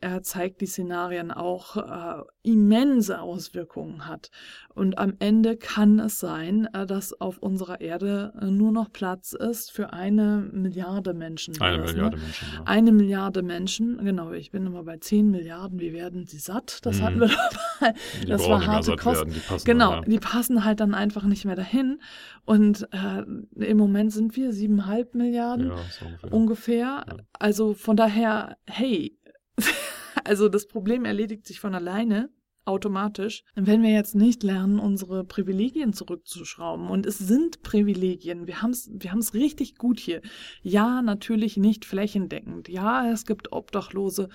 er 0.00 0.22
zeigt 0.22 0.60
die 0.60 0.66
Szenarien 0.66 1.30
auch, 1.30 1.76
äh, 1.76 2.22
immense 2.42 3.20
Auswirkungen 3.20 4.06
hat. 4.06 4.30
Und 4.74 4.98
am 4.98 5.14
Ende 5.18 5.56
kann 5.56 5.98
es 5.98 6.20
sein, 6.20 6.68
äh, 6.72 6.86
dass 6.86 7.20
auf 7.20 7.38
unserer 7.38 7.80
Erde 7.80 8.32
äh, 8.40 8.46
nur 8.46 8.72
noch 8.72 8.92
Platz 8.92 9.32
ist 9.32 9.72
für 9.72 9.92
eine 9.92 10.48
Milliarde 10.52 11.12
Menschen. 11.12 11.60
Eine 11.60 11.82
das, 11.82 11.92
ne? 11.92 11.96
Milliarde 11.96 12.16
ne? 12.16 12.22
Menschen, 12.22 12.48
ja. 12.54 12.62
Eine 12.64 12.92
Milliarde 12.92 13.42
Menschen, 13.42 13.98
genau, 13.98 14.32
ich 14.32 14.50
bin 14.52 14.66
immer 14.66 14.84
bei 14.84 14.96
10 14.96 15.30
Milliarden, 15.30 15.80
wie 15.80 15.92
werden 15.92 16.26
sie 16.26 16.38
satt? 16.38 16.78
Das 16.86 16.98
mhm. 16.98 17.02
hatten 17.02 17.20
wir 17.20 17.28
doch 17.28 17.80
mal. 17.80 17.94
Die 18.22 18.26
das 18.26 18.48
war 18.48 18.66
harte 18.66 18.96
Kosten. 18.96 19.32
Die 19.32 19.40
passen 19.40 19.64
genau, 19.64 19.90
dann, 19.90 20.02
ja. 20.04 20.08
die 20.08 20.18
passen 20.18 20.64
halt 20.64 20.80
dann 20.80 20.94
einfach 20.94 21.24
nicht 21.24 21.44
mehr 21.44 21.56
dahin. 21.56 22.00
Und 22.44 22.88
äh, 22.92 23.24
im 23.64 23.76
Moment 23.76 24.12
sind 24.12 24.36
wir 24.36 24.52
siebeneinhalb 24.52 25.14
Milliarden 25.14 25.68
ja, 25.68 25.76
so 25.76 26.06
ungefähr. 26.30 27.04
ungefähr. 27.04 27.26
Also 27.38 27.74
von 27.74 27.96
daher, 27.96 28.56
hey, 28.66 29.18
also 30.24 30.48
das 30.48 30.66
Problem 30.66 31.04
erledigt 31.04 31.46
sich 31.46 31.60
von 31.60 31.74
alleine 31.74 32.30
automatisch, 32.64 33.44
wenn 33.54 33.82
wir 33.82 33.90
jetzt 33.90 34.14
nicht 34.14 34.42
lernen, 34.42 34.78
unsere 34.78 35.24
Privilegien 35.24 35.92
zurückzuschrauben. 35.92 36.88
Und 36.88 37.06
es 37.06 37.18
sind 37.18 37.62
Privilegien. 37.62 38.46
Wir 38.46 38.62
haben 38.62 38.70
es 38.70 38.90
wir 38.92 39.10
haben's 39.10 39.34
richtig 39.34 39.76
gut 39.76 40.00
hier. 40.00 40.22
Ja, 40.62 41.02
natürlich 41.02 41.56
nicht 41.56 41.84
flächendeckend. 41.84 42.68
Ja, 42.68 43.10
es 43.10 43.26
gibt 43.26 43.52
Obdachlose. 43.52 44.28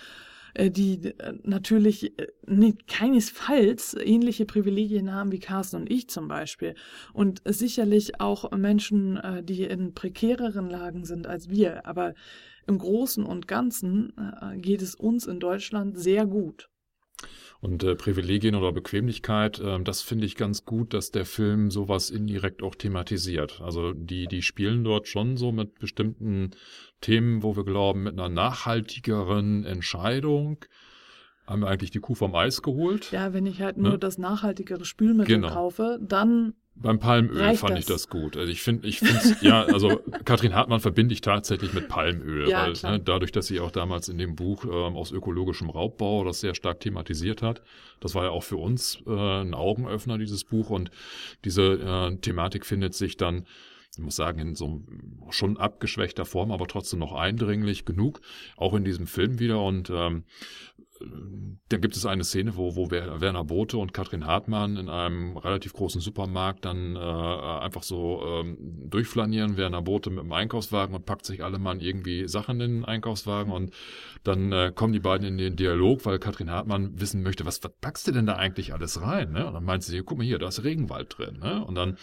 äh, 0.53 0.69
die 0.69 1.13
äh, 1.17 1.33
natürlich 1.43 2.13
nicht, 2.45 2.87
keinesfalls 2.87 3.95
ähnliche 3.95 4.45
Privilegien 4.45 5.13
haben 5.13 5.31
wie 5.31 5.39
Carsten 5.39 5.77
und 5.77 5.91
ich 5.91 6.09
zum 6.09 6.27
Beispiel. 6.27 6.75
Und 7.13 7.41
sicherlich 7.45 8.19
auch 8.19 8.51
Menschen, 8.51 9.19
die 9.43 9.63
in 9.63 9.93
prekäreren 9.93 10.69
Lagen 10.69 11.05
sind 11.05 11.27
als 11.27 11.49
wir. 11.49 11.85
Aber 11.85 12.13
im 12.69 12.77
Großen 12.77 13.25
und 13.25 13.47
Ganzen 13.47 14.13
geht 14.57 14.81
es 14.81 14.95
uns 14.95 15.27
in 15.27 15.39
Deutschland 15.39 15.99
sehr 15.99 16.25
gut. 16.25 16.69
Und 17.61 17.83
äh, 17.83 17.95
Privilegien 17.95 18.55
oder 18.55 18.71
Bequemlichkeit, 18.71 19.59
äh, 19.59 19.81
das 19.83 20.01
finde 20.01 20.25
ich 20.25 20.35
ganz 20.35 20.63
gut, 20.63 20.93
dass 20.93 21.11
der 21.11 21.25
Film 21.25 21.71
sowas 21.71 22.09
indirekt 22.09 22.63
auch 22.63 22.75
thematisiert. 22.75 23.59
Also 23.61 23.91
die, 23.93 24.27
die 24.27 24.41
spielen 24.41 24.85
dort 24.85 25.07
schon 25.07 25.35
so 25.35 25.51
mit 25.51 25.77
bestimmten 25.79 26.51
Themen, 27.01 27.43
wo 27.43 27.57
wir 27.57 27.65
glauben, 27.65 28.03
mit 28.03 28.13
einer 28.13 28.29
nachhaltigeren 28.29 29.65
Entscheidung 29.65 30.63
haben 31.45 31.61
wir 31.61 31.67
eigentlich 31.67 31.91
die 31.91 31.99
Kuh 31.99 32.15
vom 32.15 32.35
Eis 32.35 32.61
geholt. 32.61 33.11
Ja, 33.11 33.33
wenn 33.33 33.47
ich 33.47 33.61
halt 33.61 33.77
nur 33.77 33.93
ne? 33.93 33.99
das 33.99 34.19
nachhaltigere 34.19 34.85
Spülmittel 34.85 35.35
genau. 35.35 35.49
kaufe, 35.49 35.99
dann 36.01 36.53
beim 36.81 36.99
Palmöl 36.99 37.55
fand 37.55 37.73
das. 37.73 37.79
ich 37.79 37.85
das 37.85 38.09
gut. 38.09 38.37
Also 38.37 38.51
ich 38.51 38.61
finde, 38.61 38.87
ich 38.87 38.99
finde 38.99 39.37
ja, 39.41 39.63
also 39.63 40.01
Katrin 40.25 40.53
Hartmann 40.53 40.79
verbinde 40.79 41.13
ich 41.13 41.21
tatsächlich 41.21 41.73
mit 41.73 41.89
Palmöl, 41.89 42.49
ja, 42.49 42.67
weil 42.67 42.91
ne, 42.91 42.99
dadurch, 42.99 43.31
dass 43.31 43.47
sie 43.47 43.59
auch 43.59 43.71
damals 43.71 44.07
in 44.07 44.17
dem 44.17 44.35
Buch 44.35 44.63
ähm, 44.65 44.95
aus 44.95 45.11
ökologischem 45.11 45.69
Raubbau 45.69 46.23
das 46.23 46.39
sehr 46.39 46.55
stark 46.55 46.79
thematisiert 46.79 47.41
hat, 47.41 47.61
das 47.99 48.15
war 48.15 48.25
ja 48.25 48.29
auch 48.29 48.43
für 48.43 48.57
uns 48.57 48.99
äh, 49.05 49.11
ein 49.11 49.53
Augenöffner 49.53 50.17
dieses 50.17 50.43
Buch 50.43 50.69
und 50.69 50.89
diese 51.43 51.63
äh, 52.11 52.15
Thematik 52.17 52.65
findet 52.65 52.93
sich 52.93 53.17
dann 53.17 53.45
ich 53.97 54.03
muss 54.03 54.15
sagen, 54.15 54.39
in 54.39 54.55
so 54.55 54.83
schon 55.29 55.57
abgeschwächter 55.57 56.23
Form, 56.23 56.51
aber 56.51 56.67
trotzdem 56.67 56.99
noch 56.99 57.13
eindringlich 57.13 57.85
genug, 57.85 58.21
auch 58.55 58.73
in 58.75 58.85
diesem 58.85 59.07
Film 59.07 59.39
wieder. 59.39 59.61
Und 59.61 59.89
ähm, 59.89 60.23
dann 61.01 61.81
gibt 61.81 61.95
es 61.95 62.05
eine 62.05 62.23
Szene, 62.23 62.57
wo, 62.57 62.75
wo 62.75 62.89
Werner 62.91 63.43
Bote 63.43 63.77
und 63.77 63.93
Katrin 63.93 64.25
Hartmann 64.25 64.75
in 64.75 64.89
einem 64.89 65.37
relativ 65.37 65.73
großen 65.73 66.01
Supermarkt 66.01 66.65
dann 66.65 66.95
äh, 66.95 66.99
einfach 66.99 67.83
so 67.83 68.21
ähm, 68.25 68.57
durchflanieren. 68.89 69.55
Werner 69.55 69.81
Bote 69.81 70.09
mit 70.09 70.23
dem 70.23 70.31
Einkaufswagen 70.33 70.95
und 70.95 71.05
packt 71.05 71.25
sich 71.25 71.43
alle 71.43 71.59
Mann 71.59 71.79
irgendwie 71.79 72.27
Sachen 72.27 72.59
in 72.59 72.71
den 72.71 72.85
Einkaufswagen 72.85 73.53
und 73.53 73.71
dann 74.23 74.51
äh, 74.51 74.71
kommen 74.73 74.93
die 74.93 74.99
beiden 74.99 75.27
in 75.27 75.37
den 75.37 75.55
Dialog, 75.55 76.05
weil 76.05 76.19
Katrin 76.19 76.49
Hartmann 76.49 76.99
wissen 76.99 77.23
möchte, 77.23 77.45
was, 77.45 77.63
was 77.63 77.71
packst 77.79 78.07
du 78.07 78.11
denn 78.11 78.25
da 78.25 78.35
eigentlich 78.35 78.73
alles 78.73 79.01
rein? 79.01 79.31
Ne? 79.31 79.45
Und 79.45 79.53
dann 79.53 79.63
meint 79.63 79.83
sie, 79.83 80.01
guck 80.03 80.17
mal 80.17 80.23
hier, 80.25 80.39
da 80.39 80.47
ist 80.47 80.63
Regenwald 80.63 81.17
drin. 81.17 81.37
Ne? 81.39 81.63
Und 81.63 81.75
dann 81.75 81.97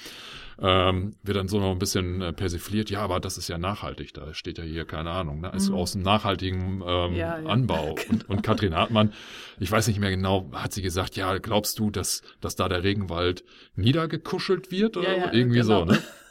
ähm, 0.60 1.14
wird 1.22 1.36
dann 1.36 1.48
so 1.48 1.60
noch 1.60 1.70
ein 1.70 1.78
bisschen 1.78 2.22
äh, 2.22 2.32
persifliert, 2.32 2.88
ja, 2.90 3.00
aber 3.00 3.20
das 3.20 3.36
ist 3.36 3.48
ja 3.48 3.58
nachhaltig, 3.58 4.14
da 4.14 4.32
steht 4.32 4.58
ja 4.58 4.64
hier, 4.64 4.84
keine 4.86 5.10
Ahnung, 5.10 5.40
ne? 5.40 5.52
ist 5.54 5.68
mhm. 5.68 5.74
aus 5.76 5.94
einem 5.94 6.04
nachhaltigen 6.04 6.82
ähm, 6.86 7.14
ja, 7.14 7.38
ja. 7.38 7.48
Anbau. 7.48 7.94
Genau. 8.06 8.10
Und, 8.10 8.28
und 8.28 8.42
Katrin 8.42 8.74
Hartmann, 8.74 9.12
ich 9.58 9.70
weiß 9.70 9.88
nicht 9.88 9.98
mehr 9.98 10.10
genau, 10.10 10.50
hat 10.52 10.72
sie 10.72 10.82
gesagt, 10.82 11.16
ja, 11.16 11.38
glaubst 11.38 11.78
du, 11.78 11.90
dass, 11.90 12.22
dass 12.40 12.56
da 12.56 12.68
der 12.68 12.82
Regenwald 12.82 13.44
niedergekuschelt 13.74 14.70
wird 14.70 14.96
oder 14.96 15.16
ja, 15.16 15.32
irgendwie 15.32 15.60
genau. 15.60 15.80
so, 15.80 15.84
ne? 15.84 16.02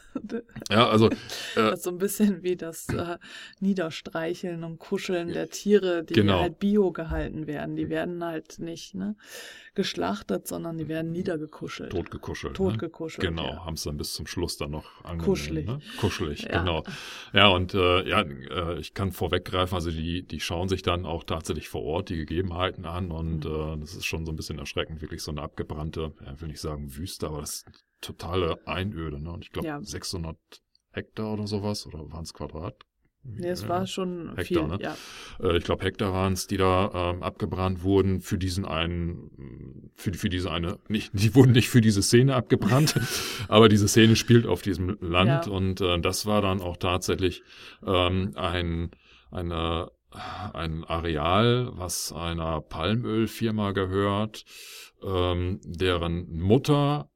Ja, 0.69 0.89
also. 0.89 1.09
Äh, 1.55 1.69
das 1.69 1.79
ist 1.79 1.83
so 1.83 1.91
ein 1.91 1.97
bisschen 1.97 2.43
wie 2.43 2.55
das 2.55 2.89
äh, 2.89 3.17
Niederstreicheln 3.59 4.63
und 4.63 4.79
Kuscheln 4.79 5.29
der 5.29 5.49
Tiere, 5.49 6.03
die 6.03 6.13
genau. 6.13 6.41
halt 6.41 6.59
bio 6.59 6.91
gehalten 6.91 7.47
werden. 7.47 7.75
Die 7.75 7.89
werden 7.89 8.23
halt 8.23 8.59
nicht 8.59 8.95
ne, 8.95 9.15
geschlachtet, 9.75 10.47
sondern 10.47 10.77
die 10.77 10.87
werden 10.87 11.11
niedergekuschelt. 11.11 11.91
Totgekuschelt. 11.91 12.53
Ne? 12.53 12.57
Totgekuschelt. 12.57 13.23
Ne? 13.23 13.29
Genau, 13.29 13.53
ja. 13.53 13.65
haben 13.65 13.75
es 13.75 13.83
dann 13.83 13.97
bis 13.97 14.13
zum 14.13 14.25
Schluss 14.25 14.57
dann 14.57 14.71
noch 14.71 15.03
angenehm. 15.03 15.25
Kuschelig. 15.25 15.67
Ne? 15.67 15.79
Kuschelig, 15.99 16.43
ja. 16.43 16.59
genau. 16.59 16.83
Ja, 17.33 17.47
und 17.49 17.73
äh, 17.73 18.07
ja, 18.07 18.21
äh, 18.21 18.79
ich 18.79 18.93
kann 18.93 19.11
vorweggreifen, 19.11 19.75
also 19.75 19.91
die, 19.91 20.23
die 20.23 20.39
schauen 20.39 20.69
sich 20.69 20.81
dann 20.81 21.05
auch 21.05 21.23
tatsächlich 21.23 21.69
vor 21.69 21.83
Ort 21.83 22.09
die 22.09 22.17
Gegebenheiten 22.17 22.85
an 22.85 23.11
und 23.11 23.45
mhm. 23.45 23.51
äh, 23.51 23.77
das 23.79 23.95
ist 23.95 24.05
schon 24.05 24.25
so 24.25 24.31
ein 24.31 24.35
bisschen 24.35 24.59
erschreckend, 24.59 25.01
wirklich 25.01 25.21
so 25.21 25.31
eine 25.31 25.41
abgebrannte, 25.41 26.13
ja, 26.25 26.41
will 26.41 26.47
nicht 26.47 26.61
sagen 26.61 26.95
Wüste, 26.95 27.27
aber 27.27 27.41
das 27.41 27.65
totale 28.01 28.59
Einöde. 28.67 29.21
Ne? 29.21 29.31
Und 29.31 29.43
ich 29.43 29.51
glaube, 29.51 29.67
ja. 29.67 29.81
600 29.81 30.37
Hektar 30.91 31.33
oder 31.33 31.47
sowas, 31.47 31.85
oder 31.85 32.11
waren 32.11 32.23
es 32.23 32.33
Quadrat? 32.33 32.85
Nee, 33.27 33.49
es 33.49 33.67
war 33.67 33.87
schon 33.87 34.33
Hektar, 34.35 34.45
viel, 34.45 34.67
ne? 34.67 34.77
ja. 34.81 34.95
Äh, 35.39 35.57
ich 35.57 35.63
glaube, 35.63 35.83
Hektar 35.83 36.13
waren 36.13 36.33
es, 36.33 36.45
die 36.45 36.57
da 36.57 36.91
ähm, 36.93 37.23
abgebrannt 37.23 37.81
wurden 37.81 38.21
für 38.21 38.37
diesen 38.37 38.65
einen, 38.65 39.91
für, 39.95 40.13
für 40.13 40.29
diese 40.29 40.51
eine, 40.51 40.77
nicht, 40.87 41.11
die 41.13 41.33
wurden 41.33 41.51
nicht 41.51 41.69
für 41.69 41.81
diese 41.81 42.03
Szene 42.03 42.35
abgebrannt, 42.35 42.99
aber 43.47 43.67
diese 43.67 43.87
Szene 43.87 44.15
spielt 44.15 44.45
auf 44.45 44.61
diesem 44.61 44.97
Land 45.01 45.47
ja. 45.47 45.51
und 45.51 45.81
äh, 45.81 45.99
das 45.99 46.27
war 46.27 46.41
dann 46.43 46.61
auch 46.61 46.77
tatsächlich 46.77 47.41
ähm, 47.85 48.33
ein, 48.35 48.91
eine, 49.31 49.91
ein 50.53 50.83
Areal, 50.83 51.71
was 51.73 52.13
einer 52.13 52.61
Palmölfirma 52.61 53.71
gehört, 53.71 54.45
ähm, 55.03 55.59
deren 55.63 56.31
Mutter 56.37 57.09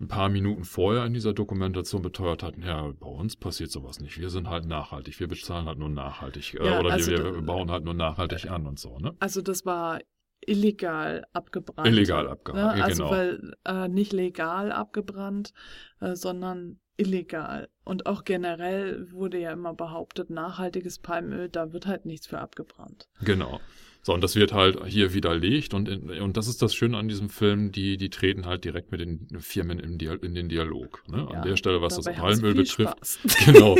ein 0.00 0.08
paar 0.08 0.28
Minuten 0.28 0.64
vorher 0.64 1.04
in 1.04 1.14
dieser 1.14 1.32
Dokumentation 1.32 2.02
beteuert 2.02 2.42
hatten, 2.42 2.62
ja, 2.62 2.92
bei 2.98 3.06
uns 3.06 3.36
passiert 3.36 3.70
sowas 3.70 4.00
nicht. 4.00 4.18
Wir 4.18 4.30
sind 4.30 4.48
halt 4.48 4.66
nachhaltig. 4.66 5.20
Wir 5.20 5.28
bezahlen 5.28 5.66
halt 5.66 5.78
nur 5.78 5.88
nachhaltig. 5.88 6.54
Äh, 6.54 6.66
ja, 6.66 6.80
oder 6.80 6.92
also 6.92 7.10
wir, 7.10 7.34
wir, 7.34 7.42
bauen 7.42 7.70
halt 7.70 7.84
nur 7.84 7.94
nachhaltig 7.94 8.50
an 8.50 8.66
und 8.66 8.78
so, 8.78 8.98
ne? 8.98 9.14
Also 9.20 9.40
das 9.40 9.64
war 9.64 10.00
illegal 10.40 11.24
abgebrannt. 11.32 11.86
Illegal 11.88 12.28
abgebrannt, 12.28 12.76
ne? 12.76 12.84
Also 12.84 13.04
genau. 13.04 13.16
weil 13.16 13.54
äh, 13.64 13.88
nicht 13.88 14.12
legal 14.12 14.72
abgebrannt, 14.72 15.52
äh, 16.00 16.16
sondern 16.16 16.80
illegal. 16.96 17.68
Und 17.84 18.06
auch 18.06 18.24
generell 18.24 19.10
wurde 19.12 19.38
ja 19.38 19.52
immer 19.52 19.74
behauptet, 19.74 20.30
nachhaltiges 20.30 20.98
Palmöl, 20.98 21.48
da 21.48 21.72
wird 21.72 21.86
halt 21.86 22.04
nichts 22.04 22.26
für 22.26 22.40
abgebrannt. 22.40 23.08
Genau. 23.20 23.60
So, 24.06 24.12
und 24.12 24.22
das 24.22 24.36
wird 24.36 24.52
halt 24.52 24.84
hier 24.86 25.14
widerlegt 25.14 25.72
und, 25.72 25.88
und 25.88 26.36
das 26.36 26.46
ist 26.46 26.60
das 26.60 26.74
Schöne 26.74 26.98
an 26.98 27.08
diesem 27.08 27.30
Film, 27.30 27.72
die, 27.72 27.96
die 27.96 28.10
treten 28.10 28.44
halt 28.44 28.64
direkt 28.64 28.92
mit 28.92 29.00
den 29.00 29.26
Firmen 29.38 29.78
im 29.78 29.96
Dia 29.96 30.12
in 30.12 30.34
den 30.34 30.50
Dialog. 30.50 31.02
Ne? 31.08 31.26
Ja, 31.30 31.38
an 31.38 31.48
der 31.48 31.56
Stelle, 31.56 31.80
was 31.80 31.96
das 31.96 32.04
Palmöl 32.14 32.54
betrifft. 32.54 32.98
Genau. 33.46 33.76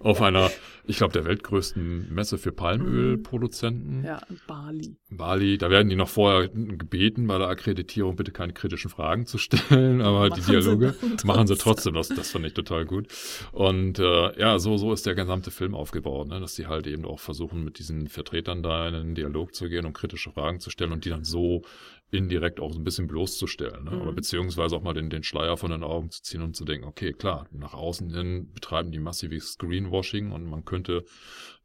Auf 0.00 0.22
einer, 0.22 0.50
ich 0.86 0.96
glaube, 0.96 1.12
der 1.12 1.24
weltgrößten 1.24 2.12
Messe 2.12 2.38
für 2.38 2.52
Palmölproduzenten. 2.52 4.04
Ja, 4.04 4.22
Bali. 4.46 4.96
Bali, 5.10 5.58
da 5.58 5.70
werden 5.70 5.88
die 5.88 5.96
noch 5.96 6.08
vorher 6.08 6.48
gebeten, 6.48 7.26
bei 7.26 7.38
der 7.38 7.48
Akkreditierung 7.48 8.16
bitte 8.16 8.32
keine 8.32 8.52
kritischen 8.52 8.90
Fragen 8.90 9.26
zu 9.26 9.36
stellen, 9.36 10.00
aber 10.00 10.28
machen 10.28 10.40
die 10.40 10.50
Dialoge 10.52 10.94
sie 11.18 11.26
machen 11.26 11.46
sie 11.46 11.56
trotzdem. 11.56 11.94
Das, 11.94 12.08
das 12.08 12.30
fand 12.30 12.46
ich 12.46 12.54
total 12.54 12.86
gut. 12.86 13.08
Und 13.52 13.98
äh, 13.98 14.40
ja, 14.40 14.58
so, 14.58 14.76
so 14.78 14.92
ist 14.92 15.04
der 15.04 15.14
gesamte 15.14 15.50
Film 15.50 15.74
aufgebaut, 15.74 16.28
ne? 16.28 16.40
dass 16.40 16.54
die 16.54 16.66
halt 16.66 16.86
eben 16.86 17.04
auch 17.04 17.20
versuchen, 17.20 17.62
mit 17.64 17.78
diesen 17.78 18.08
Vertretern 18.08 18.62
da 18.62 18.88
in 18.88 18.94
einen 18.94 19.14
Dialog 19.14 19.54
zu 19.54 19.65
gehen 19.68 19.86
und 19.86 19.92
kritische 19.92 20.30
Fragen 20.30 20.60
zu 20.60 20.70
stellen 20.70 20.92
und 20.92 21.04
die 21.04 21.10
dann 21.10 21.24
so 21.24 21.62
indirekt 22.10 22.60
auch 22.60 22.72
so 22.72 22.78
ein 22.78 22.84
bisschen 22.84 23.08
bloßzustellen. 23.08 23.84
Ne? 23.84 23.90
Mhm. 23.90 24.00
Oder 24.02 24.12
beziehungsweise 24.12 24.76
auch 24.76 24.82
mal 24.82 24.94
den, 24.94 25.10
den 25.10 25.22
Schleier 25.22 25.56
von 25.56 25.70
den 25.70 25.82
Augen 25.82 26.10
zu 26.10 26.22
ziehen 26.22 26.42
und 26.42 26.54
zu 26.54 26.64
denken, 26.64 26.86
okay, 26.86 27.12
klar, 27.12 27.48
nach 27.50 27.74
außen 27.74 28.10
hin 28.10 28.52
betreiben 28.52 28.92
die 28.92 29.00
massives 29.00 29.58
Greenwashing 29.58 30.32
und 30.32 30.44
man 30.44 30.64
könnte 30.64 31.04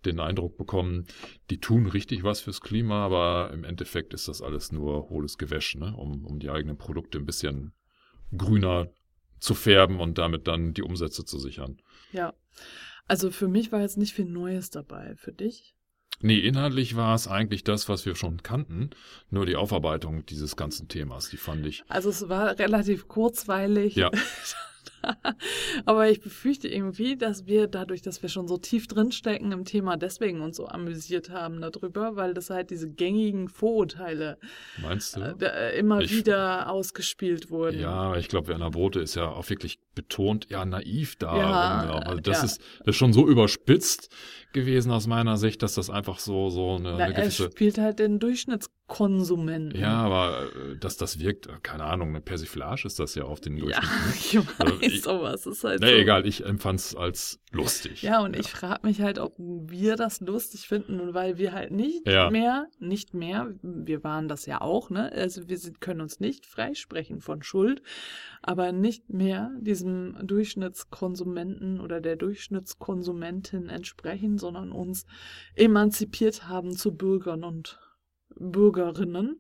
den 0.06 0.20
Eindruck 0.20 0.58
bekommen, 0.58 1.06
die 1.50 1.60
tun 1.60 1.86
richtig 1.86 2.24
was 2.24 2.42
fürs 2.42 2.62
Klima, 2.62 3.06
aber 3.06 3.52
im 3.54 3.64
Endeffekt 3.64 4.14
ist 4.14 4.28
das 4.28 4.42
alles 4.42 4.72
nur 4.72 5.10
hohles 5.10 5.38
Gewäsch, 5.38 5.76
ne? 5.76 5.96
um, 5.96 6.26
um 6.26 6.40
die 6.40 6.50
eigenen 6.50 6.78
Produkte 6.78 7.20
ein 7.20 7.26
bisschen 7.26 7.74
grüner 8.36 8.90
zu 9.40 9.54
färben 9.54 10.00
und 10.00 10.18
damit 10.18 10.48
dann 10.48 10.74
die 10.74 10.84
Umsätze 10.84 11.26
zu 11.26 11.38
sichern. 11.40 11.82
Ja. 12.12 12.34
Also 13.08 13.32
für 13.32 13.48
mich 13.48 13.72
war 13.72 13.82
jetzt 13.82 13.98
nicht 13.98 14.14
viel 14.14 14.26
Neues 14.26 14.70
dabei. 14.70 15.16
Für 15.18 15.34
dich? 15.34 15.76
Nee, 16.22 16.40
inhaltlich 16.40 16.96
war 16.96 17.16
es 17.16 17.28
eigentlich 17.28 17.64
das, 17.64 17.90
was 17.90 18.06
wir 18.06 18.16
schon 18.16 18.44
kannten, 18.44 18.92
nur 19.30 19.46
die 19.46 19.56
Aufarbeitung 19.56 20.26
dieses 20.26 20.56
ganzen 20.56 20.88
Themas, 20.88 21.30
die 21.30 21.38
fand 21.38 21.66
ich. 21.66 21.84
Also 21.88 22.10
es 22.10 22.30
war 22.30 22.58
relativ 22.60 23.08
kurzweilig. 23.08 23.96
Ja. 23.96 24.12
Aber 25.86 26.10
ich 26.10 26.22
befürchte 26.22 26.68
irgendwie, 26.68 27.18
dass 27.18 27.46
wir 27.46 27.68
dadurch, 27.68 28.02
dass 28.02 28.22
wir 28.22 28.30
schon 28.30 28.48
so 28.48 28.58
tief 28.58 28.88
drinstecken 28.88 29.52
im 29.52 29.66
Thema, 29.66 29.98
deswegen 29.98 30.42
uns 30.42 30.58
so 30.58 30.68
amüsiert 30.68 31.30
haben 31.30 31.62
darüber, 31.62 32.16
weil 32.16 32.34
das 32.34 32.50
halt 32.50 32.70
diese 32.70 32.90
gängigen 32.90 33.48
Vorurteile 33.48 34.38
Meinst 34.82 35.16
du? 35.16 35.38
Äh, 35.42 35.78
immer 35.78 36.02
ich, 36.02 36.16
wieder 36.16 36.70
ausgespielt 36.70 37.50
wurden. 37.50 37.80
Ja, 37.80 38.16
ich 38.16 38.28
glaube, 38.28 38.48
Werner 38.48 38.72
Bote 38.72 39.00
ist 39.00 39.16
ja 39.16 39.30
auch 39.30 39.50
wirklich 39.50 39.80
betont 39.96 40.48
ja 40.50 40.66
naiv 40.66 41.16
da. 41.18 41.38
Ja, 41.38 42.00
also 42.00 42.22
das, 42.22 42.38
ja. 42.38 42.44
ist, 42.46 42.62
das 42.80 42.88
ist 42.88 42.96
schon 42.96 43.14
so 43.14 43.28
überspitzt 43.28 44.10
gewesen 44.54 44.92
aus 44.92 45.08
meiner 45.08 45.38
Sicht, 45.38 45.64
dass 45.64 45.76
das 45.76 45.90
einfach 45.90 46.20
so, 46.20 46.50
so 46.50 46.76
eine, 46.76 46.96
Na, 46.98 47.06
eine 47.06 47.14
gewisse... 47.14 47.46
Er 47.46 47.52
spielt 47.52 47.78
halt 47.78 48.00
den 48.00 48.20
Durchschnittskonsumenten. 48.92 49.80
Ja, 49.80 49.94
aber 49.94 50.50
äh, 50.56 50.78
dass 50.78 50.98
das 50.98 51.20
wirkt, 51.20 51.48
äh, 51.48 51.54
keine 51.64 51.86
Ahnung, 51.86 52.10
eine 52.10 52.22
Persiflage 52.22 52.86
ist 52.86 53.00
das 53.00 53.16
ja 53.16 53.24
auf 53.24 53.40
den 53.40 53.58
Durchschnitt. 53.58 54.34
Ja, 54.34 54.42
ich 54.42 54.60
weiß, 54.60 54.82
ich, 54.82 55.02
sowas 55.02 55.46
ist 55.46 55.64
halt 55.64 55.82
nee, 55.82 55.88
so. 55.88 55.96
egal, 55.96 56.26
ich 56.26 56.46
empfand 56.46 56.80
es 56.80 56.96
als 56.96 57.40
lustig. 57.52 58.02
Ja, 58.02 58.24
und 58.24 58.36
ja. 58.36 58.42
ich 58.42 58.50
frage 58.50 58.86
mich 58.86 59.02
halt, 59.02 59.20
ob 59.20 59.34
wir 59.38 59.96
das 59.96 60.22
lustig 60.22 60.68
finden, 60.68 61.14
weil 61.14 61.38
wir 61.38 61.54
halt 61.54 61.72
nicht 61.72 62.08
ja. 62.08 62.30
mehr, 62.30 62.68
nicht 62.80 63.14
mehr, 63.14 63.54
wir 63.62 64.04
waren 64.04 64.28
das 64.28 64.46
ja 64.46 64.62
auch, 64.62 64.90
ne? 64.90 65.12
Also 65.12 65.48
wir 65.48 65.58
können 65.80 66.02
uns 66.02 66.20
nicht 66.20 66.46
freisprechen 66.46 67.22
von 67.22 67.44
Schuld, 67.44 67.82
aber 68.42 68.72
nicht 68.72 69.10
mehr 69.10 69.52
diesem 69.60 70.16
Durchschnittskonsumenten 70.22 71.80
oder 71.80 72.02
der 72.02 72.16
Durchschnittskonsumentin 72.16 73.70
entsprechen, 73.70 74.38
sondern 74.38 74.72
uns 74.72 75.06
emanzipiert 75.56 76.48
haben 76.48 76.76
zu 76.76 76.96
Bürgern 76.96 77.44
und 77.44 77.80
Bürgerinnen. 78.42 79.40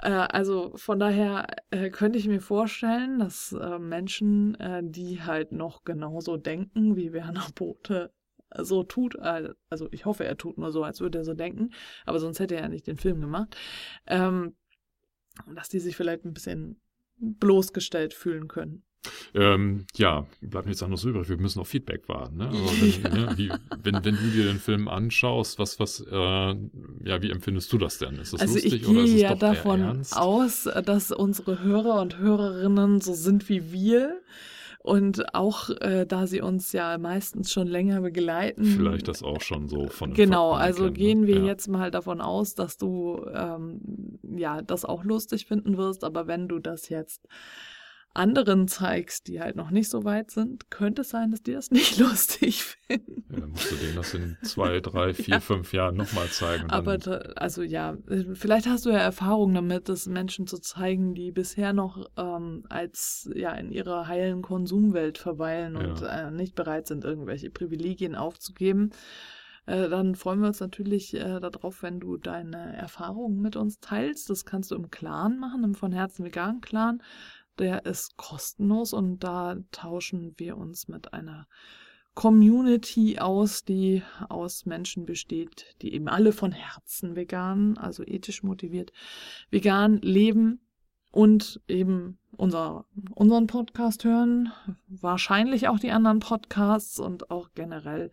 Äh, 0.00 0.10
also 0.10 0.72
von 0.76 0.98
daher 0.98 1.46
äh, 1.70 1.90
könnte 1.90 2.18
ich 2.18 2.28
mir 2.28 2.40
vorstellen, 2.40 3.18
dass 3.18 3.52
äh, 3.52 3.78
Menschen, 3.78 4.56
die 4.82 5.22
halt 5.22 5.52
noch 5.52 5.84
genauso 5.84 6.36
denken, 6.36 6.96
wie 6.96 7.12
Werner 7.12 7.46
Bote 7.54 8.12
so 8.56 8.82
tut, 8.82 9.18
also 9.18 9.88
ich 9.90 10.06
hoffe, 10.06 10.24
er 10.24 10.38
tut 10.38 10.56
nur 10.56 10.72
so, 10.72 10.82
als 10.82 11.02
würde 11.02 11.18
er 11.18 11.24
so 11.24 11.34
denken, 11.34 11.70
aber 12.06 12.18
sonst 12.18 12.40
hätte 12.40 12.54
er 12.54 12.62
ja 12.62 12.68
nicht 12.70 12.86
den 12.86 12.96
Film 12.96 13.20
gemacht, 13.20 13.54
ähm, 14.06 14.56
dass 15.54 15.68
die 15.68 15.80
sich 15.80 15.96
vielleicht 15.96 16.24
ein 16.24 16.32
bisschen 16.32 16.80
bloßgestellt 17.18 18.14
fühlen 18.14 18.48
können. 18.48 18.84
Ähm, 19.34 19.86
ja, 19.94 20.26
bleibt 20.40 20.66
nichts 20.66 20.82
anderes 20.82 21.04
übrig. 21.04 21.28
Wir 21.28 21.36
müssen 21.36 21.60
auf 21.60 21.68
Feedback 21.68 22.08
warten. 22.08 22.38
Ne? 22.38 22.48
Also 22.48 22.80
wenn, 22.80 23.02
ja. 23.02 23.08
ne, 23.26 23.38
wie, 23.38 23.50
wenn, 23.82 24.04
wenn, 24.04 24.16
du 24.16 24.30
dir 24.30 24.44
den 24.44 24.58
Film 24.58 24.88
anschaust, 24.88 25.58
was, 25.58 25.78
was, 25.78 26.00
äh, 26.00 26.14
ja, 26.14 27.22
wie 27.22 27.30
empfindest 27.30 27.72
du 27.72 27.78
das 27.78 27.98
denn? 27.98 28.16
Ist 28.16 28.32
das 28.32 28.40
also 28.40 28.54
lustig 28.54 28.74
ich 28.74 28.88
oder 28.88 29.02
ist 29.02 29.14
es 29.14 29.20
ja 29.20 29.30
doch 29.32 29.38
davon 29.38 29.80
ernst? 29.80 30.16
aus, 30.16 30.68
dass 30.84 31.12
unsere 31.12 31.62
Hörer 31.62 32.00
und 32.00 32.18
Hörerinnen 32.18 33.00
so 33.00 33.14
sind 33.14 33.48
wie 33.48 33.72
wir. 33.72 34.20
Und 34.80 35.34
auch 35.34 35.68
äh, 35.80 36.06
da 36.06 36.26
sie 36.26 36.40
uns 36.40 36.72
ja 36.72 36.96
meistens 36.96 37.52
schon 37.52 37.66
länger 37.66 38.00
begleiten. 38.00 38.64
Vielleicht 38.64 39.08
das 39.08 39.22
auch 39.22 39.42
schon 39.42 39.68
so 39.68 39.88
von 39.88 40.14
Genau, 40.14 40.52
Fakten 40.52 40.64
also 40.64 40.82
kennen, 40.84 40.92
ne? 40.92 40.98
gehen 40.98 41.26
wir 41.26 41.38
ja. 41.40 41.44
jetzt 41.44 41.68
mal 41.68 41.90
davon 41.90 42.22
aus, 42.22 42.54
dass 42.54 42.78
du 42.78 43.26
ähm, 43.34 43.80
ja 44.22 44.62
das 44.62 44.86
auch 44.86 45.04
lustig 45.04 45.46
finden 45.46 45.76
wirst, 45.76 46.04
aber 46.04 46.26
wenn 46.26 46.48
du 46.48 46.58
das 46.58 46.88
jetzt 46.88 47.26
anderen 48.14 48.66
zeigst, 48.68 49.28
die 49.28 49.40
halt 49.40 49.54
noch 49.54 49.70
nicht 49.70 49.88
so 49.90 50.02
weit 50.04 50.30
sind, 50.30 50.70
könnte 50.70 51.02
es 51.02 51.10
sein, 51.10 51.30
dass 51.30 51.42
die 51.42 51.52
das 51.52 51.70
nicht 51.70 51.98
lustig 51.98 52.64
finden. 52.64 53.24
Ja, 53.30 53.40
dann 53.40 53.50
musst 53.50 53.70
du 53.70 53.76
denen 53.76 53.94
das 53.96 54.14
in 54.14 54.36
zwei, 54.42 54.80
drei, 54.80 55.14
vier, 55.14 55.34
Ja. 55.34 55.40
fünf 55.40 55.72
Jahren 55.72 55.96
nochmal 55.96 56.26
zeigen. 56.28 56.68
Aber 56.70 56.98
da, 56.98 57.18
also 57.36 57.62
ja, 57.62 57.96
vielleicht 58.34 58.66
hast 58.66 58.86
du 58.86 58.90
ja 58.90 58.98
Erfahrung 58.98 59.54
damit, 59.54 59.88
das 59.88 60.06
Menschen 60.06 60.46
zu 60.46 60.58
zeigen, 60.58 61.14
die 61.14 61.30
bisher 61.30 61.72
noch 61.72 62.10
ähm, 62.16 62.64
als 62.68 63.30
ja 63.34 63.52
in 63.52 63.70
ihrer 63.70 64.08
heilen 64.08 64.42
Konsumwelt 64.42 65.18
verweilen 65.18 65.76
und 65.76 66.02
äh, 66.02 66.30
nicht 66.30 66.54
bereit 66.54 66.86
sind, 66.86 67.04
irgendwelche 67.04 67.50
Privilegien 67.50 68.14
aufzugeben. 68.16 68.90
Äh, 69.66 69.90
dann 69.90 70.14
freuen 70.14 70.40
wir 70.40 70.48
uns 70.48 70.60
natürlich 70.60 71.12
äh, 71.14 71.40
darauf, 71.40 71.82
wenn 71.82 72.00
du 72.00 72.16
deine 72.16 72.74
Erfahrungen 72.74 73.40
mit 73.42 73.54
uns 73.54 73.80
teilst. 73.80 74.30
Das 74.30 74.46
kannst 74.46 74.70
du 74.70 74.74
im 74.76 74.90
Clan 74.90 75.38
machen, 75.38 75.62
im 75.62 75.74
von 75.74 75.92
Herzen 75.92 76.24
vegan 76.24 76.62
Clan. 76.62 77.02
Der 77.58 77.86
ist 77.86 78.16
kostenlos 78.16 78.92
und 78.92 79.20
da 79.20 79.56
tauschen 79.72 80.34
wir 80.36 80.56
uns 80.56 80.88
mit 80.88 81.12
einer 81.12 81.46
Community 82.14 83.18
aus, 83.18 83.64
die 83.64 84.02
aus 84.28 84.66
Menschen 84.66 85.06
besteht, 85.06 85.76
die 85.82 85.94
eben 85.94 86.08
alle 86.08 86.32
von 86.32 86.50
Herzen 86.50 87.14
vegan, 87.14 87.78
also 87.78 88.02
ethisch 88.04 88.42
motiviert, 88.42 88.92
vegan 89.50 89.98
leben 89.98 90.60
und 91.12 91.60
eben 91.68 92.18
unser, 92.36 92.86
unseren 93.14 93.46
Podcast 93.46 94.04
hören, 94.04 94.52
wahrscheinlich 94.88 95.68
auch 95.68 95.78
die 95.78 95.92
anderen 95.92 96.18
Podcasts 96.18 96.98
und 96.98 97.30
auch 97.30 97.50
generell 97.54 98.10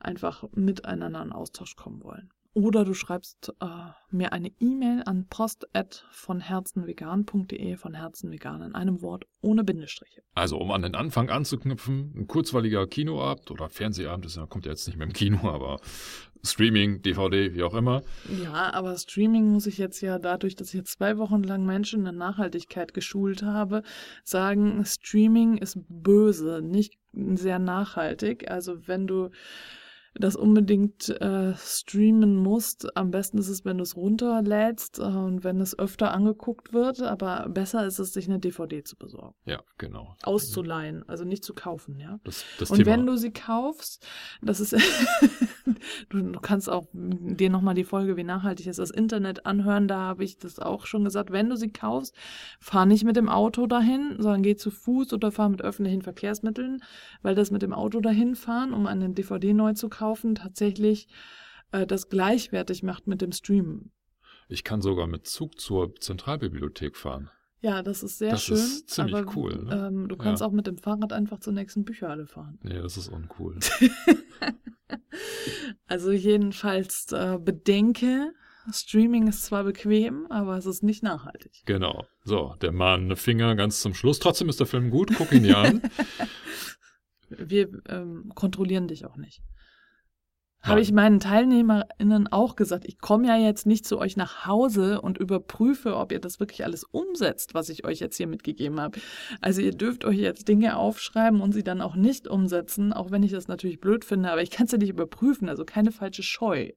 einfach 0.00 0.44
miteinander 0.52 1.22
in 1.22 1.32
Austausch 1.32 1.76
kommen 1.76 2.02
wollen. 2.02 2.30
Oder 2.54 2.84
du 2.84 2.92
schreibst 2.92 3.54
äh, 3.60 3.66
mir 4.10 4.32
eine 4.32 4.50
E-Mail 4.60 5.02
an 5.06 5.26
post 5.28 5.66
von 6.10 6.40
herzenvegan.de 6.40 7.76
von 7.76 7.94
herzenvegan 7.94 8.60
in 8.60 8.74
einem 8.74 9.00
Wort 9.00 9.24
ohne 9.40 9.64
Bindestriche. 9.64 10.22
also, 10.34 10.58
um 10.58 10.70
an 10.70 10.82
den 10.82 10.94
Anfang 10.94 11.30
anzuknüpfen, 11.30 12.12
ein 12.14 12.26
kurzweiliger 12.26 12.86
Kinoabend 12.86 13.50
oder 13.50 13.70
Fernsehabend, 13.70 14.26
das 14.26 14.38
kommt 14.50 14.66
ja 14.66 14.72
jetzt 14.72 14.86
nicht 14.86 14.98
mehr 14.98 15.06
im 15.06 15.14
Kino, 15.14 15.48
aber 15.48 15.80
Streaming, 16.44 17.02
DVD, 17.02 17.54
wie 17.54 17.62
auch 17.62 17.74
immer. 17.74 18.02
Ja, 18.42 18.72
aber 18.74 18.98
Streaming 18.98 19.52
muss 19.52 19.66
ich 19.66 19.78
jetzt 19.78 20.00
ja 20.00 20.18
dadurch, 20.18 20.56
dass 20.56 20.68
ich 20.68 20.74
jetzt 20.74 20.92
zwei 20.92 21.16
Wochen 21.16 21.42
lang 21.44 21.64
Menschen 21.64 22.04
in 22.04 22.16
Nachhaltigkeit 22.16 22.92
geschult 22.92 23.42
habe, 23.42 23.82
sagen, 24.24 24.84
Streaming 24.84 25.56
ist 25.56 25.78
böse, 25.88 26.60
nicht 26.62 26.98
sehr 27.12 27.58
nachhaltig. 27.58 28.50
Also 28.50 28.86
wenn 28.88 29.06
du 29.06 29.30
das 30.14 30.36
unbedingt 30.36 31.08
äh, 31.08 31.54
streamen 31.56 32.36
musst, 32.36 32.96
am 32.96 33.10
besten 33.10 33.38
ist 33.38 33.48
es, 33.48 33.64
wenn 33.64 33.78
du 33.78 33.82
es 33.82 33.96
runterlädst 33.96 34.98
äh, 34.98 35.02
und 35.02 35.42
wenn 35.42 35.60
es 35.60 35.78
öfter 35.78 36.12
angeguckt 36.12 36.74
wird, 36.74 37.00
aber 37.00 37.48
besser 37.48 37.86
ist 37.86 37.98
es, 37.98 38.12
sich 38.12 38.28
eine 38.28 38.38
DVD 38.38 38.84
zu 38.84 38.96
besorgen. 38.96 39.34
Ja, 39.46 39.62
genau. 39.78 40.14
Auszuleihen, 40.22 41.08
also 41.08 41.24
nicht 41.24 41.44
zu 41.44 41.54
kaufen, 41.54 41.98
ja. 41.98 42.20
Das, 42.24 42.44
das 42.58 42.70
Und 42.70 42.78
Thema. 42.78 42.90
wenn 42.90 43.06
du 43.06 43.16
sie 43.16 43.32
kaufst, 43.32 44.06
das 44.42 44.60
ist, 44.60 44.72
du, 46.10 46.20
du 46.20 46.40
kannst 46.40 46.68
auch 46.68 46.86
dir 46.92 47.48
nochmal 47.48 47.74
die 47.74 47.84
Folge, 47.84 48.16
wie 48.18 48.24
nachhaltig 48.24 48.66
ist 48.66 48.78
das 48.78 48.90
Internet 48.90 49.46
anhören, 49.46 49.88
da 49.88 49.98
habe 50.00 50.24
ich 50.24 50.36
das 50.36 50.58
auch 50.58 50.84
schon 50.84 51.04
gesagt. 51.04 51.32
Wenn 51.32 51.48
du 51.48 51.56
sie 51.56 51.72
kaufst, 51.72 52.14
fahr 52.60 52.84
nicht 52.84 53.04
mit 53.04 53.16
dem 53.16 53.30
Auto 53.30 53.66
dahin, 53.66 54.16
sondern 54.18 54.42
geh 54.42 54.56
zu 54.56 54.70
Fuß 54.70 55.14
oder 55.14 55.32
fahr 55.32 55.48
mit 55.48 55.62
öffentlichen 55.62 56.02
Verkehrsmitteln, 56.02 56.82
weil 57.22 57.34
das 57.34 57.50
mit 57.50 57.62
dem 57.62 57.72
Auto 57.72 58.00
dahin 58.00 58.34
fahren, 58.34 58.74
um 58.74 58.86
eine 58.86 59.08
DVD 59.08 59.54
neu 59.54 59.72
zu 59.72 59.88
kaufen, 59.88 60.01
tatsächlich 60.34 61.08
äh, 61.72 61.86
das 61.86 62.08
gleichwertig 62.08 62.82
macht 62.82 63.06
mit 63.06 63.20
dem 63.22 63.32
Streamen. 63.32 63.92
ich 64.48 64.64
kann 64.64 64.82
sogar 64.82 65.06
mit 65.06 65.26
Zug 65.26 65.58
zur 65.60 65.94
Zentralbibliothek 65.96 66.96
fahren. 66.96 67.30
Ja, 67.60 67.82
das 67.82 68.02
ist 68.02 68.18
sehr 68.18 68.30
Das 68.32 68.42
schön. 68.42 68.56
ist 68.56 68.90
ziemlich 68.90 69.14
aber, 69.14 69.36
cool, 69.36 69.62
ne? 69.64 69.86
Ähm, 69.86 70.08
du 70.08 70.16
kannst 70.16 70.40
Ja. 70.40 70.46
auch 70.48 70.52
mit 70.52 70.66
dem 70.66 70.78
Fahrrad 70.78 71.12
einfach 71.12 71.38
zur 71.38 71.52
nächsten 71.52 71.84
Bücherhalle 71.84 72.26
fahren. 72.26 72.58
Nee, 72.62 72.80
das 72.82 72.96
ist 72.96 73.08
uncool. 73.08 73.58
Also 75.86 76.10
jedenfalls 76.12 77.12
äh, 77.12 77.38
bedenke, 77.40 78.32
Streaming 78.72 79.26
ist 79.28 79.44
zwar 79.44 79.64
bequem, 79.64 80.26
aber 80.30 80.56
es 80.56 80.66
ist 80.66 80.82
nicht 80.82 81.02
nachhaltig. 81.02 81.62
genau. 81.66 82.06
So, 82.24 82.54
der 82.62 82.72
mahnende 82.72 83.16
Finger 83.16 83.54
ganz 83.56 83.80
zum 83.80 83.94
Schluss. 83.94 84.18
Trotzdem 84.18 84.48
ist 84.48 84.60
der 84.60 84.66
Film 84.66 84.90
gut, 84.90 85.10
guck 85.16 85.32
ihn 85.32 85.42
dir 85.42 85.58
an. 85.58 85.82
Wir 87.28 87.68
ähm, 87.88 88.32
kontrollieren 88.34 88.88
dich 88.88 89.04
auch 89.06 89.16
nicht. 89.16 89.42
Habe 90.62 90.80
ich 90.80 90.92
meinen 90.92 91.18
TeilnehmerInnen 91.18 92.28
auch 92.28 92.54
gesagt, 92.54 92.84
ich 92.86 92.98
komme 92.98 93.26
ja 93.26 93.36
jetzt 93.36 93.66
nicht 93.66 93.84
zu 93.84 93.98
euch 93.98 94.16
nach 94.16 94.46
Hause 94.46 95.00
und 95.00 95.18
überprüfe, 95.18 95.96
ob 95.96 96.12
ihr 96.12 96.20
das 96.20 96.38
wirklich 96.38 96.64
alles 96.64 96.84
umsetzt, 96.84 97.54
was 97.54 97.68
ich 97.68 97.84
euch 97.84 97.98
jetzt 97.98 98.16
hier 98.16 98.28
mitgegeben 98.28 98.80
habe. 98.80 99.00
Also 99.40 99.60
ihr 99.60 99.72
dürft 99.72 100.04
euch 100.04 100.18
jetzt 100.18 100.46
Dinge 100.46 100.76
aufschreiben 100.76 101.40
und 101.40 101.52
sie 101.52 101.64
dann 101.64 101.80
auch 101.80 101.96
nicht 101.96 102.28
umsetzen, 102.28 102.92
auch 102.92 103.10
wenn 103.10 103.24
ich 103.24 103.32
das 103.32 103.48
natürlich 103.48 103.80
blöd 103.80 104.04
finde, 104.04 104.30
aber 104.30 104.42
ich 104.42 104.50
kann 104.50 104.66
es 104.66 104.72
ja 104.72 104.78
nicht 104.78 104.90
überprüfen, 104.90 105.48
also 105.48 105.64
keine 105.64 105.90
falsche 105.90 106.22
Scheu. 106.22 106.70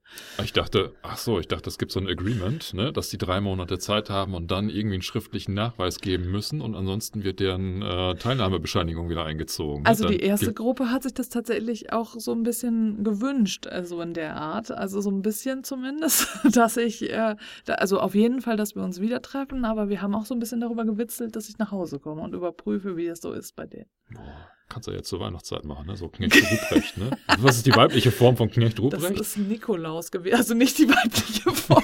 Ich 0.44 0.54
dachte, 0.54 0.94
ach 1.04 1.18
so, 1.18 1.40
ich 1.40 1.48
dachte, 1.48 1.70
es 1.70 1.78
gibt 1.78 1.92
so 1.92 2.00
ein 2.00 2.08
Agreement, 2.08 2.74
ne, 2.74 2.92
dass 2.92 3.10
die 3.10 3.20
drei 3.20 3.40
Monate 3.40 3.78
Zeit 3.78 4.10
haben 4.10 4.34
und 4.34 4.50
dann 4.50 4.70
irgendwie 4.70 4.96
einen 4.96 5.04
schriftlichen 5.04 5.54
Nachweis 5.54 6.00
geben 6.00 6.32
müssen 6.32 6.60
und 6.62 6.74
ansonsten 6.74 7.24
wird 7.24 7.40
deren 7.40 7.84
äh, 7.84 8.16
Teilnahmebescheinigung 8.16 9.10
wieder 9.10 9.26
eingezogen. 9.26 9.84
ne? 9.84 9.90
Also 9.90 10.06
Dann 10.06 10.14
die 10.14 10.22
erste 10.22 10.54
Gruppe 10.54 10.90
hat 10.90 11.04
sich 11.04 11.14
das 11.14 11.30
tatsächlich 11.30 11.94
auch 11.94 12.16
so 12.18 12.32
ein 12.32 12.44
bisschen 12.44 13.04
gewünscht, 13.04 13.68
also 13.76 14.02
in 14.02 14.14
der 14.14 14.36
Art, 14.36 14.72
also 14.72 15.02
so 15.02 15.12
ein 15.12 15.22
bisschen 15.22 15.64
zumindest, 15.64 16.28
dass 16.56 16.78
ich, 16.78 17.12
äh, 17.12 17.36
also 17.68 18.00
auf 18.00 18.16
jeden 18.16 18.42
Fall, 18.42 18.58
dass 18.58 18.76
wir 18.76 18.84
uns 18.84 19.02
wieder 19.02 19.22
treffen, 19.22 19.66
aber 19.66 19.90
wir 19.90 20.02
haben 20.02 20.16
auch 20.16 20.26
so 20.26 20.34
ein 20.34 20.40
bisschen 20.40 20.62
darüber 20.62 20.86
gewitzelt, 20.86 21.36
dass 21.36 21.50
ich 21.50 21.58
nach 21.58 21.72
Hause 21.72 22.00
komme 22.00 22.22
und 22.22 22.34
überprüfe, 22.34 22.96
wie 22.98 23.08
es 23.08 23.22
so 23.22 23.34
ist 23.34 23.56
bei 23.56 23.68
denen. 23.68 23.90
Boah, 24.12 24.55
kannst 24.70 24.88
du 24.88 24.92
ja 24.92 24.98
jetzt 24.98 25.10
zur 25.10 25.20
Weihnachtszeit 25.20 25.64
machen, 25.66 25.86
ne? 25.88 25.96
So 25.96 26.10
Knecht 26.10 26.36
Ruprecht, 26.36 26.98
ne? 26.98 27.12
Was 27.40 27.58
ist 27.58 27.66
die 27.66 27.76
weibliche 27.76 28.12
Form 28.12 28.36
von 28.38 28.50
Knecht 28.50 28.78
Das 28.78 28.84
Ruprecht? 28.84 29.20
ist 29.20 29.38
Nikolaus 29.38 30.12
gewesen, 30.12 30.36
also 30.36 30.54
nicht 30.54 30.78
die 30.78 30.90
weibliche 30.90 31.50
Form. 31.52 31.84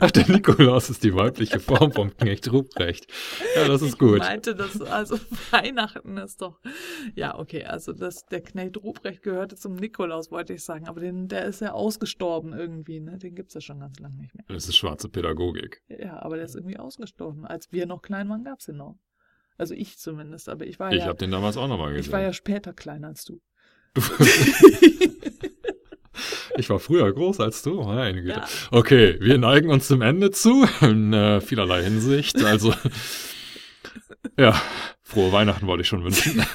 Ach, 0.00 0.10
der 0.10 0.28
Nikolaus 0.28 0.90
ist 0.90 1.04
die 1.04 1.14
weibliche 1.14 1.60
Form 1.60 1.92
vom 1.92 2.16
Knecht 2.16 2.50
Ruprecht. 2.52 3.06
Ja, 3.56 3.68
das 3.68 3.82
ist 3.82 3.92
Ich 3.94 3.98
gut. 3.98 4.18
meinte, 4.18 4.54
das, 4.54 4.80
also 4.80 5.18
Weihnachten 5.50 6.16
ist 6.16 6.40
doch, 6.42 6.58
ja, 7.14 7.38
okay, 7.38 7.64
also 7.64 7.92
das, 7.92 8.24
der 8.26 8.40
Knecht 8.42 8.76
Ruprecht 8.78 9.22
gehörte 9.22 9.56
zum 9.56 9.74
Nikolaus, 9.74 10.30
wollte 10.30 10.54
ich 10.54 10.64
sagen, 10.64 10.88
aber 10.88 11.00
den, 11.00 11.28
der 11.28 11.44
ist 11.44 11.60
ja 11.60 11.72
ausgestorben 11.72 12.52
irgendwie, 12.52 13.00
ne? 13.00 13.18
Den 13.18 13.34
gibt's 13.34 13.54
ja 13.54 13.60
schon 13.60 13.80
ganz 13.80 13.98
lange 13.98 14.16
nicht 14.16 14.34
mehr. 14.34 14.44
Das 14.48 14.68
ist 14.68 14.76
schwarze 14.76 15.08
Pädagogik. 15.08 15.82
Ja, 15.88 16.20
aber 16.22 16.36
der 16.36 16.44
ist 16.46 16.54
irgendwie 16.56 16.78
ausgestorben. 16.78 17.44
Als 17.44 17.72
wir 17.72 17.86
noch 17.86 18.02
klein 18.02 18.28
waren, 18.28 18.44
gab's 18.44 18.66
den 18.66 18.76
noch. 18.76 18.96
Also 19.60 19.74
ich 19.74 19.98
zumindest, 19.98 20.48
aber 20.48 20.66
ich 20.66 20.80
war 20.80 20.90
Ich 20.90 21.00
ja, 21.00 21.06
habe 21.06 21.18
den 21.18 21.30
damals 21.30 21.58
auch 21.58 21.68
nochmal 21.68 21.92
gesehen. 21.92 22.06
ich 22.06 22.12
war 22.12 22.22
ja 22.22 22.32
später 22.32 22.72
kleiner 22.72 23.08
als 23.08 23.24
du. 23.24 23.40
Ich 26.56 26.68
war 26.68 26.78
früher 26.78 27.10
groß 27.10 27.40
als 27.40 27.62
du. 27.62 27.82
Meine 27.82 28.20
Güte. 28.20 28.40
Ja. 28.40 28.46
Okay, 28.70 29.16
wir 29.20 29.38
neigen 29.38 29.70
uns 29.70 29.86
zum 29.86 30.02
Ende 30.02 30.30
zu, 30.30 30.66
in 30.82 31.12
äh, 31.12 31.40
vielerlei 31.40 31.82
Hinsicht. 31.82 32.36
Also, 32.44 32.74
ja, 34.36 34.60
frohe 35.00 35.32
Weihnachten 35.32 35.66
wollte 35.66 35.82
ich 35.82 35.88
schon 35.88 36.04
wünschen. 36.04 36.44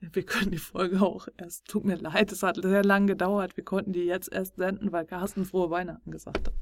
Wir 0.00 0.22
können 0.22 0.50
die 0.50 0.56
Folge 0.56 1.02
auch 1.02 1.28
erst, 1.36 1.66
tut 1.66 1.84
mir 1.84 1.96
leid, 1.96 2.32
es 2.32 2.42
hat 2.42 2.56
sehr 2.56 2.82
lang 2.82 3.06
gedauert. 3.06 3.58
Wir 3.58 3.64
konnten 3.64 3.92
die 3.92 4.04
jetzt 4.04 4.32
erst 4.32 4.56
senden, 4.56 4.92
weil 4.92 5.04
Carsten 5.04 5.44
frohe 5.44 5.68
Weihnachten 5.68 6.10
gesagt 6.10 6.46
hat. 6.46 6.54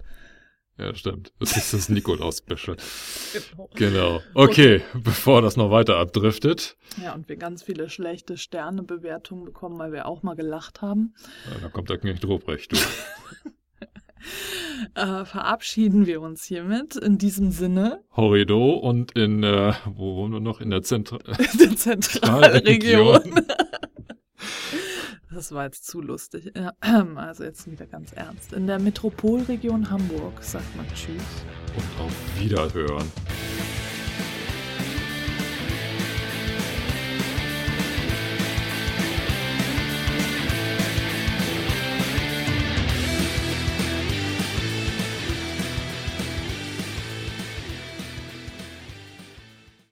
Ja, 0.78 0.94
stimmt. 0.94 1.32
Das 1.40 1.56
ist 1.56 1.74
das 1.74 1.88
Nikolaus-Special. 1.88 2.76
Genau. 3.34 3.68
Genau. 3.74 4.20
Okay, 4.34 4.82
bevor 4.94 5.42
das 5.42 5.56
noch 5.56 5.70
weiter 5.70 5.96
abdriftet, 5.98 6.76
Ja, 7.02 7.14
und 7.14 7.28
wir 7.28 7.36
ganz 7.36 7.62
viele 7.62 7.90
schlechte 7.90 8.36
Sternebewertungen 8.36 9.44
bekommen, 9.44 9.78
weil 9.78 9.92
wir 9.92 10.06
auch 10.06 10.22
mal 10.22 10.34
gelacht 10.34 10.80
haben. 10.80 11.14
äh, 11.46 11.60
da 11.60 11.68
kommt 11.68 11.90
der 11.90 11.98
Knecht 11.98 12.24
Ruprecht. 12.24 12.72
Du. 12.72 12.76
äh, 14.94 15.24
verabschieden 15.24 16.06
wir 16.06 16.20
uns 16.20 16.44
hiermit 16.44 16.96
in 16.96 17.18
diesem 17.18 17.50
Sinne. 17.50 18.00
Horrido 18.16 18.72
und 18.74 19.12
in, 19.12 19.42
äh, 19.42 19.72
wo 19.84 20.16
wohnen 20.16 20.34
wir 20.34 20.40
noch? 20.40 20.60
In 20.60 20.70
der, 20.70 20.82
Zentra 20.82 21.18
der 21.60 21.76
Zentralregion. 21.76 23.44
Das 25.30 25.52
war 25.52 25.64
jetzt 25.64 25.86
zu 25.86 26.00
lustig. 26.00 26.52
Also 27.16 27.44
jetzt 27.44 27.70
wieder 27.70 27.86
ganz 27.86 28.12
ernst. 28.12 28.52
In 28.52 28.66
der 28.66 28.78
Metropolregion 28.78 29.90
Hamburg 29.90 30.42
sagt 30.42 30.74
man 30.76 30.86
Tschüss. 30.88 31.22
Und 31.76 32.04
auf 32.04 32.12
Wiederhören. 32.40 33.06